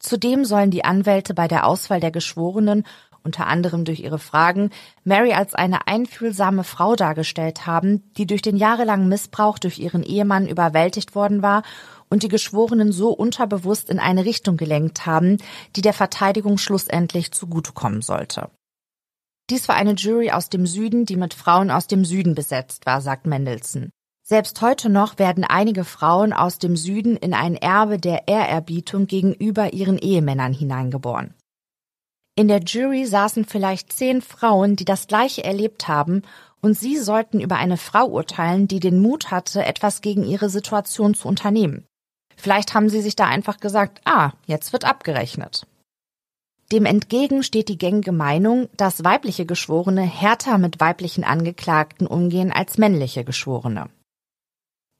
Zudem 0.00 0.44
sollen 0.44 0.72
die 0.72 0.84
Anwälte 0.84 1.34
bei 1.34 1.46
der 1.46 1.66
Auswahl 1.66 2.00
der 2.00 2.10
Geschworenen 2.10 2.84
unter 3.24 3.46
anderem 3.46 3.84
durch 3.84 4.00
ihre 4.00 4.18
Fragen, 4.18 4.70
Mary 5.04 5.32
als 5.32 5.54
eine 5.54 5.86
einfühlsame 5.86 6.64
Frau 6.64 6.96
dargestellt 6.96 7.66
haben, 7.66 8.12
die 8.16 8.26
durch 8.26 8.42
den 8.42 8.56
jahrelangen 8.56 9.08
Missbrauch 9.08 9.58
durch 9.58 9.78
ihren 9.78 10.02
Ehemann 10.02 10.46
überwältigt 10.48 11.14
worden 11.14 11.42
war 11.42 11.62
und 12.08 12.22
die 12.22 12.28
Geschworenen 12.28 12.92
so 12.92 13.10
unterbewusst 13.10 13.88
in 13.88 13.98
eine 13.98 14.24
Richtung 14.24 14.56
gelenkt 14.56 15.06
haben, 15.06 15.38
die 15.76 15.82
der 15.82 15.94
Verteidigung 15.94 16.58
schlussendlich 16.58 17.32
zugutekommen 17.32 18.02
sollte. 18.02 18.50
Dies 19.50 19.68
war 19.68 19.76
eine 19.76 19.94
Jury 19.94 20.30
aus 20.30 20.48
dem 20.48 20.66
Süden, 20.66 21.04
die 21.04 21.16
mit 21.16 21.34
Frauen 21.34 21.70
aus 21.70 21.86
dem 21.86 22.04
Süden 22.04 22.34
besetzt 22.34 22.86
war, 22.86 23.00
sagt 23.00 23.26
Mendelssohn. 23.26 23.90
Selbst 24.24 24.62
heute 24.62 24.88
noch 24.88 25.18
werden 25.18 25.44
einige 25.44 25.84
Frauen 25.84 26.32
aus 26.32 26.58
dem 26.58 26.76
Süden 26.76 27.16
in 27.16 27.34
ein 27.34 27.56
Erbe 27.56 27.98
der 27.98 28.28
Ehrerbietung 28.28 29.06
gegenüber 29.06 29.72
ihren 29.72 29.98
Ehemännern 29.98 30.52
hineingeboren. 30.52 31.34
In 32.34 32.48
der 32.48 32.60
Jury 32.60 33.04
saßen 33.04 33.44
vielleicht 33.44 33.92
zehn 33.92 34.22
Frauen, 34.22 34.76
die 34.76 34.86
das 34.86 35.06
Gleiche 35.06 35.44
erlebt 35.44 35.88
haben, 35.88 36.22
und 36.62 36.78
sie 36.78 36.96
sollten 36.96 37.40
über 37.40 37.56
eine 37.56 37.76
Frau 37.76 38.06
urteilen, 38.06 38.68
die 38.68 38.80
den 38.80 39.02
Mut 39.02 39.30
hatte, 39.30 39.64
etwas 39.64 40.00
gegen 40.00 40.24
ihre 40.24 40.48
Situation 40.48 41.14
zu 41.14 41.28
unternehmen. 41.28 41.84
Vielleicht 42.36 42.74
haben 42.74 42.88
sie 42.88 43.02
sich 43.02 43.16
da 43.16 43.26
einfach 43.26 43.58
gesagt, 43.58 44.00
ah, 44.04 44.32
jetzt 44.46 44.72
wird 44.72 44.84
abgerechnet. 44.84 45.66
Dem 46.70 46.86
entgegen 46.86 47.42
steht 47.42 47.68
die 47.68 47.76
gängige 47.76 48.12
Meinung, 48.12 48.68
dass 48.76 49.04
weibliche 49.04 49.44
Geschworene 49.44 50.02
härter 50.02 50.56
mit 50.56 50.80
weiblichen 50.80 51.24
Angeklagten 51.24 52.06
umgehen 52.06 52.50
als 52.50 52.78
männliche 52.78 53.24
Geschworene. 53.24 53.90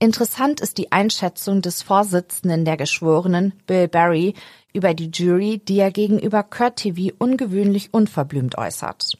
Interessant 0.03 0.61
ist 0.61 0.79
die 0.79 0.91
Einschätzung 0.91 1.63
des 1.63 1.81
Vorsitzenden 1.81 2.65
der 2.65 2.77
Geschworenen, 2.77 3.53
Bill 3.69 3.87
Barry, 3.87 4.35
über 4.73 4.95
die 4.95 5.13
Jury, 5.15 5.59
die 5.59 5.79
er 5.79 5.93
gegenüber 5.93 6.43
Kurt 6.43 6.75
TV 6.75 7.15
ungewöhnlich 7.21 7.95
unverblümt 7.95 8.59
äußert. 8.59 9.17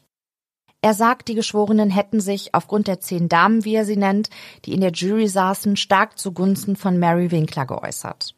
Er 0.81 0.93
sagt, 0.93 1.29
die 1.29 1.35
Geschworenen 1.35 1.89
hätten 1.89 2.19
sich 2.19 2.53
aufgrund 2.53 2.89
der 2.89 2.99
zehn 2.99 3.29
Damen, 3.29 3.63
wie 3.63 3.75
er 3.75 3.85
sie 3.85 3.95
nennt, 3.95 4.29
die 4.65 4.73
in 4.73 4.81
der 4.81 4.91
Jury 4.91 5.29
saßen, 5.29 5.77
stark 5.77 6.19
zugunsten 6.19 6.75
von 6.75 6.99
Mary 6.99 7.31
Winkler 7.31 7.65
geäußert. 7.65 8.35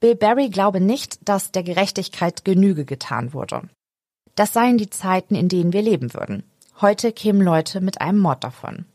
Bill 0.00 0.16
Barry 0.16 0.48
glaube 0.48 0.80
nicht, 0.80 1.28
dass 1.28 1.52
der 1.52 1.64
Gerechtigkeit 1.64 2.46
Genüge 2.46 2.86
getan 2.86 3.34
wurde. 3.34 3.68
Das 4.36 4.54
seien 4.54 4.78
die 4.78 4.88
Zeiten, 4.88 5.34
in 5.34 5.50
denen 5.50 5.74
wir 5.74 5.82
leben 5.82 6.14
würden. 6.14 6.44
Heute 6.80 7.12
kämen 7.12 7.42
Leute 7.42 7.82
mit 7.82 8.00
einem 8.00 8.20
Mord 8.20 8.42
davon. 8.42 8.86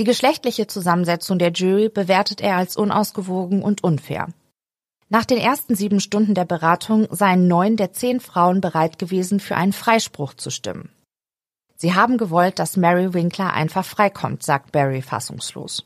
Die 0.00 0.04
geschlechtliche 0.04 0.66
Zusammensetzung 0.66 1.38
der 1.38 1.52
Jury 1.52 1.90
bewertet 1.90 2.40
er 2.40 2.56
als 2.56 2.74
unausgewogen 2.74 3.62
und 3.62 3.84
unfair. 3.84 4.28
Nach 5.10 5.26
den 5.26 5.36
ersten 5.36 5.74
sieben 5.74 6.00
Stunden 6.00 6.32
der 6.32 6.46
Beratung 6.46 7.06
seien 7.10 7.48
neun 7.48 7.76
der 7.76 7.92
zehn 7.92 8.18
Frauen 8.18 8.62
bereit 8.62 8.98
gewesen, 8.98 9.40
für 9.40 9.56
einen 9.56 9.74
Freispruch 9.74 10.32
zu 10.32 10.48
stimmen. 10.48 10.88
Sie 11.76 11.92
haben 11.94 12.16
gewollt, 12.16 12.58
dass 12.58 12.78
Mary 12.78 13.12
Winkler 13.12 13.52
einfach 13.52 13.84
freikommt, 13.84 14.42
sagt 14.42 14.72
Barry 14.72 15.02
fassungslos. 15.02 15.84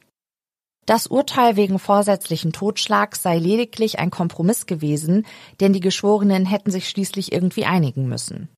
Das 0.87 1.09
Urteil 1.09 1.57
wegen 1.57 1.81
vorsätzlichen 1.81 2.53
Totschlags 2.53 3.21
sei 3.21 3.39
lediglich 3.39 3.99
ein 3.99 4.13
Kompromiss 4.13 4.67
gewesen, 4.67 5.27
denn 5.59 5.73
die 5.73 5.81
Geschworenen 5.81 6.47
hätten 6.47 6.71
sich 6.71 6.89
schließlich 6.89 7.33
irgendwie 7.33 7.65
einigen 7.65 8.07
müssen. 8.07 8.49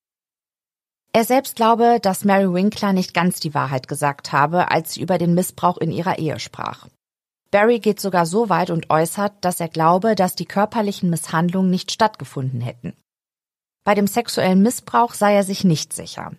Er 1.17 1.25
selbst 1.25 1.57
glaube, 1.57 1.99
dass 1.99 2.27
Mary 2.27 2.53
Winkler 2.53 2.93
nicht 2.93 3.15
ganz 3.15 3.41
die 3.41 3.55
Wahrheit 3.55 3.89
gesagt 3.89 4.33
habe, 4.33 4.71
als 4.71 4.93
sie 4.93 5.01
über 5.01 5.17
den 5.17 5.33
Missbrauch 5.33 5.79
in 5.79 5.91
ihrer 5.91 6.19
Ehe 6.19 6.39
sprach. 6.39 6.89
Barry 7.51 7.79
geht 7.79 8.01
sogar 8.01 8.27
so 8.27 8.51
weit 8.51 8.69
und 8.69 8.91
äußert, 8.91 9.33
dass 9.41 9.59
er 9.59 9.71
glaube, 9.71 10.15
dass 10.15 10.35
die 10.35 10.45
körperlichen 10.45 11.09
Misshandlungen 11.09 11.71
nicht 11.71 11.91
stattgefunden 11.91 12.61
hätten. 12.61 12.93
Bei 13.83 13.95
dem 13.95 14.07
sexuellen 14.07 14.61
Missbrauch 14.61 15.15
sei 15.15 15.35
er 15.35 15.43
sich 15.43 15.65
nicht 15.65 15.95
sicher. 15.95 16.33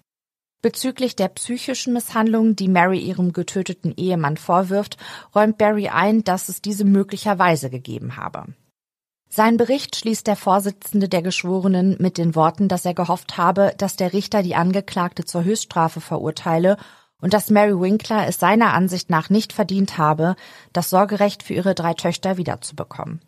Bezüglich 0.62 1.16
der 1.16 1.30
psychischen 1.30 1.94
Misshandlungen, 1.94 2.56
die 2.56 2.68
Mary 2.68 3.00
ihrem 3.00 3.34
getöteten 3.34 3.96
Ehemann 3.98 4.38
vorwirft, 4.38 4.98
räumt 5.34 5.58
Barry 5.58 5.88
ein, 5.88 6.24
dass 6.24 6.50
es 6.50 6.62
diese 6.62 6.86
möglicherweise 6.86 7.72
gegeben 7.72 8.16
habe. 8.16 8.46
Sein 9.30 9.58
Bericht 9.58 9.96
schließt 9.96 10.26
der 10.26 10.36
Vorsitzende 10.36 11.10
der 11.10 11.22
Geschworenen 11.22 11.98
mit 12.00 12.18
den 12.18 12.36
Worten, 12.36 12.68
dass 12.68 12.86
er 12.86 12.94
gehofft 12.94 13.38
habe, 13.38 13.74
dass 13.78 13.96
der 13.96 14.14
Richter 14.14 14.42
die 14.42 14.56
Angeklagte 14.56 15.26
zur 15.26 15.44
Höchststrafe 15.44 16.02
verurteile 16.02 16.78
und 17.22 17.34
dass 17.34 17.50
Mary 17.50 17.80
Winkler 17.80 18.28
es 18.28 18.40
seiner 18.40 18.74
Ansicht 18.74 19.10
nach 19.10 19.30
nicht 19.30 19.54
verdient 19.54 19.98
habe, 19.98 20.36
das 20.72 20.90
Sorgerecht 20.90 21.44
für 21.44 21.54
ihre 21.54 21.76
drei 21.76 21.94
Töchter 21.94 22.38
wiederzubekommen. 22.38 23.22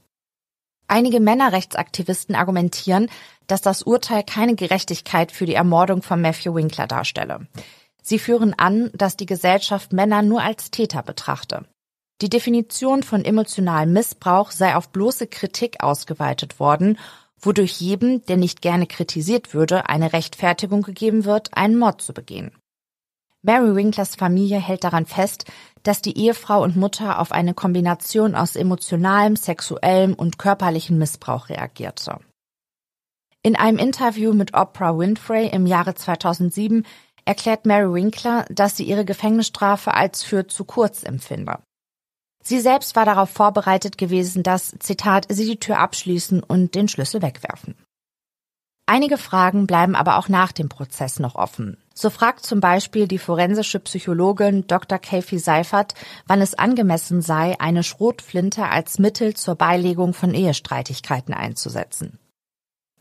Einige 0.88 1.20
Männerrechtsaktivisten 1.20 2.34
argumentieren, 2.34 3.10
dass 3.46 3.62
das 3.62 3.84
Urteil 3.84 4.24
keine 4.24 4.56
Gerechtigkeit 4.56 5.32
für 5.32 5.46
die 5.46 5.54
Ermordung 5.54 6.02
von 6.02 6.22
Matthew 6.22 6.56
Winkler 6.56 6.88
darstelle. 6.88 7.48
Sie 8.02 8.18
führen 8.18 8.56
an, 8.58 8.90
dass 8.94 9.18
die 9.18 9.28
Gesellschaft 9.28 9.94
Männer 9.94 10.24
nur 10.24 10.42
als 10.42 10.72
Täter 10.72 11.04
betrachte. 11.04 11.66
Die 12.22 12.30
Definition 12.30 13.02
von 13.02 13.24
emotionalem 13.24 13.94
Missbrauch 13.94 14.52
sei 14.52 14.76
auf 14.76 14.90
bloße 14.90 15.28
Kritik 15.28 15.82
ausgeweitet 15.82 16.60
worden, 16.60 16.98
wodurch 17.40 17.80
jedem, 17.80 18.26
der 18.26 18.36
nicht 18.36 18.62
gerne 18.62 18.88
kritisiert 18.88 19.54
würde, 19.54 19.88
eine 19.88 20.12
Rechtfertigung 20.12 20.82
gegeben 20.82 21.24
wird, 21.24 21.56
einen 21.56 21.78
Mord 21.78 22.02
zu 22.02 22.14
begehen. 22.14 22.52
Mary 23.42 23.74
Winklers 23.74 24.18
Familie 24.18 24.60
hält 24.60 24.84
daran 24.84 25.06
fest, 25.06 25.46
dass 25.84 26.02
die 26.02 26.18
Ehefrau 26.18 26.62
und 26.62 26.76
Mutter 26.76 27.20
auf 27.20 27.32
eine 27.32 27.54
Kombination 27.54 28.36
aus 28.36 28.58
emotionalem, 28.58 29.38
sexuellem 29.38 30.14
und 30.14 30.38
körperlichem 30.38 30.98
Missbrauch 30.98 31.48
reagierte. 31.48 32.20
In 33.42 33.56
einem 33.56 33.78
Interview 33.78 34.34
mit 34.34 34.54
Oprah 34.54 34.98
Winfrey 34.98 35.48
im 35.48 35.66
Jahre 35.66 35.96
2007 35.96 36.86
erklärt 37.24 37.66
Mary 37.66 37.94
Winkler, 37.94 38.44
dass 38.50 38.76
sie 38.76 38.84
ihre 38.84 39.06
Gefängnisstrafe 39.06 39.94
als 39.94 40.22
für 40.22 40.48
zu 40.48 40.66
kurz 40.66 41.04
empfinde. 41.04 41.60
Sie 42.44 42.60
selbst 42.60 42.96
war 42.96 43.06
darauf 43.06 43.30
vorbereitet 43.30 43.98
gewesen, 43.98 44.44
dass, 44.44 44.74
Zitat, 44.80 45.28
sie 45.30 45.46
die 45.46 45.60
Tür 45.60 45.80
abschließen 45.80 46.42
und 46.42 46.76
den 46.76 46.88
Schlüssel 46.88 47.22
wegwerfen. 47.22 47.76
Einige 48.92 49.20
Fragen 49.20 49.68
bleiben 49.68 49.94
aber 49.94 50.18
auch 50.18 50.30
nach 50.30 50.52
dem 50.52 50.68
Prozess 50.68 51.20
noch 51.20 51.36
offen. 51.36 51.78
So 51.94 52.10
fragt 52.10 52.44
zum 52.44 52.60
Beispiel 52.60 53.08
die 53.08 53.20
forensische 53.20 53.80
Psychologin 53.80 54.66
Dr. 54.66 54.98
Kathy 54.98 55.38
Seifert, 55.38 55.94
wann 56.26 56.42
es 56.42 56.56
angemessen 56.56 57.22
sei, 57.22 57.56
eine 57.60 57.84
Schrotflinte 57.84 58.66
als 58.66 58.98
Mittel 58.98 59.36
zur 59.36 59.54
Beilegung 59.54 60.16
von 60.16 60.34
Ehestreitigkeiten 60.34 61.36
einzusetzen. 61.36 62.18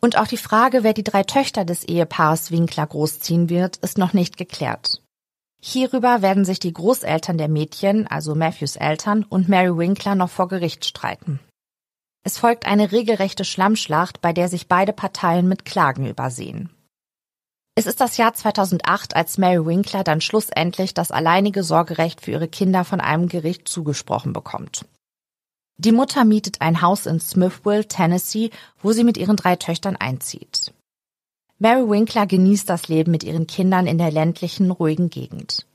Und 0.01 0.19
auch 0.19 0.27
die 0.27 0.37
Frage, 0.37 0.83
wer 0.83 0.93
die 0.93 1.05
drei 1.05 1.23
Töchter 1.23 1.65
des 1.65 1.85
Ehepaars 1.85 2.51
Winkler 2.51 2.87
großziehen 2.87 3.49
wird, 3.49 3.79
ist 3.79 3.97
noch 3.97 4.13
nicht 4.13 4.37
geklärt. 4.37 5.01
Hierüber 5.61 6.23
werden 6.23 6.45
sich 6.45 6.61
die 6.61 6.73
Großeltern 6.73 7.37
der 7.37 7.49
Mädchen, 7.49 8.07
also 8.07 8.35
Matthews 8.35 8.77
Eltern 8.77 9.25
und 9.25 9.49
Mary 9.49 9.77
Winkler 9.77 10.15
noch 10.15 10.31
vor 10.31 10.49
Gericht 10.49 10.85
streiten. 10.85 11.41
Es 12.25 12.39
folgt 12.39 12.67
eine 12.67 12.93
regelrechte 12.93 13.45
Schlammschlacht, 13.45 14.21
bei 14.21 14.33
der 14.33 14.49
sich 14.49 14.69
beide 14.69 14.93
Parteien 14.93 15.49
mit 15.49 15.65
Klagen 15.65 16.07
übersehen. 16.07 16.71
Es 17.75 17.87
ist 17.87 18.01
das 18.01 18.17
Jahr 18.17 18.35
2008, 18.35 19.15
als 19.15 19.39
Mary 19.39 19.65
Winkler 19.65 20.05
dann 20.05 20.21
schlussendlich 20.21 20.95
das 20.95 21.11
alleinige 21.11 21.63
Sorgerecht 21.63 22.21
für 22.21 22.33
ihre 22.33 22.49
Kinder 22.49 22.85
von 22.85 23.01
einem 23.01 23.29
Gericht 23.29 23.69
zugesprochen 23.69 24.33
bekommt. 24.33 24.85
Die 25.77 25.93
Mutter 25.93 26.25
mietet 26.25 26.61
ein 26.61 26.83
Haus 26.83 27.07
in 27.07 27.21
Smithville, 27.21 27.87
Tennessee, 27.87 28.51
wo 28.83 28.91
sie 28.93 29.05
mit 29.05 29.17
ihren 29.17 29.37
drei 29.37 29.55
Töchtern 29.55 29.95
einzieht. 29.95 30.73
Mary 31.61 31.89
Winkler 31.91 32.27
genießt 32.27 32.69
das 32.69 32.87
Leben 32.87 33.11
mit 33.11 33.25
ihren 33.25 33.49
Kindern 33.49 33.89
in 33.89 33.99
der 33.99 34.13
ländlichen, 34.13 34.71
ruhigen 34.71 35.11
Gegend. 35.11 35.67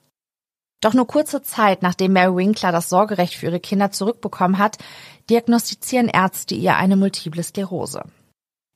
Doch 0.79 0.93
nur 0.93 1.07
kurze 1.07 1.41
Zeit 1.41 1.81
nachdem 1.81 2.13
Mary 2.13 2.36
Winkler 2.38 2.71
das 2.71 2.88
Sorgerecht 2.88 3.36
für 3.36 3.47
ihre 3.47 3.59
Kinder 3.59 3.91
zurückbekommen 3.91 4.59
hat, 4.59 4.77
diagnostizieren 5.29 6.07
Ärzte 6.07 6.55
ihr 6.55 6.77
eine 6.77 6.95
multiple 6.95 7.43
Sklerose. 7.43 8.03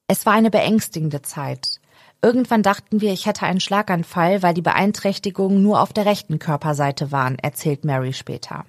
Es 0.10 0.26
war 0.26 0.34
eine 0.34 0.51
beängstigende 0.51 1.22
Zeit. 1.22 1.80
Irgendwann 2.22 2.64
dachten 2.64 2.99
wir, 2.99 3.14
ich 3.14 3.26
hätte 3.26 3.45
einen 3.45 3.62
Schlaganfall, 3.62 4.43
weil 4.43 4.53
die 4.53 4.62
Beeinträchtigungen 4.62 5.64
nur 5.64 5.82
auf 5.82 5.93
der 5.93 6.05
rechten 6.05 6.39
Körperseite 6.39 7.14
waren, 7.14 7.39
erzählt 7.39 7.86
Mary 7.86 8.12
später. 8.12 8.66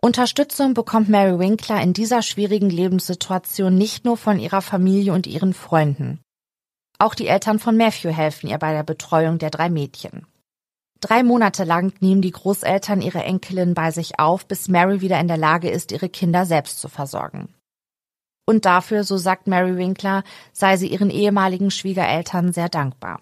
Unterstützung 0.00 0.72
bekommt 0.72 1.10
Mary 1.10 1.38
Winkler 1.38 1.80
in 1.82 1.92
dieser 1.92 2.22
schwierigen 2.22 2.70
Lebenssituation 2.70 3.76
nicht 3.76 4.06
nur 4.06 4.16
von 4.16 4.38
ihrer 4.38 4.62
Familie 4.62 5.12
und 5.12 5.26
ihren 5.26 5.52
Freunden. 5.52 6.20
Auch 7.02 7.16
die 7.16 7.26
Eltern 7.26 7.58
von 7.58 7.76
Matthew 7.76 8.10
helfen 8.10 8.48
ihr 8.48 8.58
bei 8.58 8.72
der 8.72 8.84
Betreuung 8.84 9.38
der 9.38 9.50
drei 9.50 9.68
Mädchen. 9.68 10.24
Drei 11.00 11.24
Monate 11.24 11.64
lang 11.64 11.92
nehmen 11.98 12.22
die 12.22 12.30
Großeltern 12.30 13.02
ihre 13.02 13.24
Enkelin 13.24 13.74
bei 13.74 13.90
sich 13.90 14.20
auf, 14.20 14.46
bis 14.46 14.68
Mary 14.68 15.00
wieder 15.00 15.18
in 15.18 15.26
der 15.26 15.36
Lage 15.36 15.68
ist, 15.68 15.90
ihre 15.90 16.08
Kinder 16.08 16.46
selbst 16.46 16.78
zu 16.78 16.88
versorgen. 16.88 17.52
Und 18.46 18.66
dafür, 18.66 19.02
so 19.02 19.16
sagt 19.16 19.48
Mary 19.48 19.76
Winkler, 19.76 20.22
sei 20.52 20.76
sie 20.76 20.86
ihren 20.86 21.10
ehemaligen 21.10 21.72
Schwiegereltern 21.72 22.52
sehr 22.52 22.68
dankbar. 22.68 23.20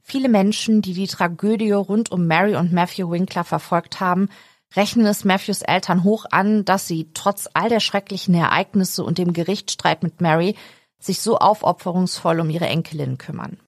Viele 0.00 0.28
Menschen, 0.28 0.80
die 0.80 0.94
die 0.94 1.08
Tragödie 1.08 1.72
rund 1.72 2.12
um 2.12 2.28
Mary 2.28 2.54
und 2.54 2.72
Matthew 2.72 3.10
Winkler 3.10 3.42
verfolgt 3.42 3.98
haben, 3.98 4.28
rechnen 4.76 5.06
es 5.06 5.24
Matthews 5.24 5.62
Eltern 5.62 6.04
hoch 6.04 6.26
an, 6.30 6.64
dass 6.64 6.86
sie 6.86 7.10
trotz 7.12 7.48
all 7.54 7.70
der 7.70 7.80
schrecklichen 7.80 8.34
Ereignisse 8.34 9.02
und 9.02 9.18
dem 9.18 9.32
Gerichtsstreit 9.32 10.04
mit 10.04 10.20
Mary 10.20 10.54
sich 11.00 11.20
so 11.20 11.38
aufopferungsvoll 11.38 12.40
um 12.40 12.50
ihre 12.50 12.66
Enkelin 12.66 13.18
kümmern. 13.18 13.58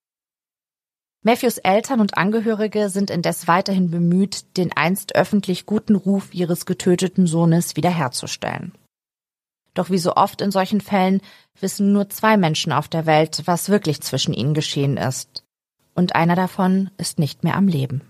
Matthews 1.23 1.59
Eltern 1.59 2.01
und 2.01 2.17
Angehörige 2.17 2.89
sind 2.89 3.11
indes 3.11 3.47
weiterhin 3.47 3.91
bemüht, 3.91 4.57
den 4.57 4.73
einst 4.75 5.15
öffentlich 5.15 5.67
guten 5.67 5.95
Ruf 5.95 6.33
ihres 6.33 6.65
getöteten 6.65 7.27
Sohnes 7.27 7.77
wiederherzustellen. 7.77 8.73
Doch 9.75 9.91
wie 9.91 9.99
so 9.99 10.15
oft 10.17 10.41
in 10.41 10.51
solchen 10.51 10.81
Fällen 10.81 11.21
wissen 11.61 11.93
nur 11.93 12.09
zwei 12.09 12.37
Menschen 12.37 12.73
auf 12.73 12.89
der 12.89 13.07
Welt, 13.07 13.43
was 13.45 13.69
wirklich 13.69 14.01
zwischen 14.01 14.33
ihnen 14.33 14.55
geschehen 14.55 14.97
ist. 14.97 15.45
Und 15.95 16.15
einer 16.15 16.37
davon 16.37 16.91
ist 16.97 17.19
nicht 17.19 17.45
mehr 17.45 17.57
am 17.57 17.69
Leben. 17.69 18.10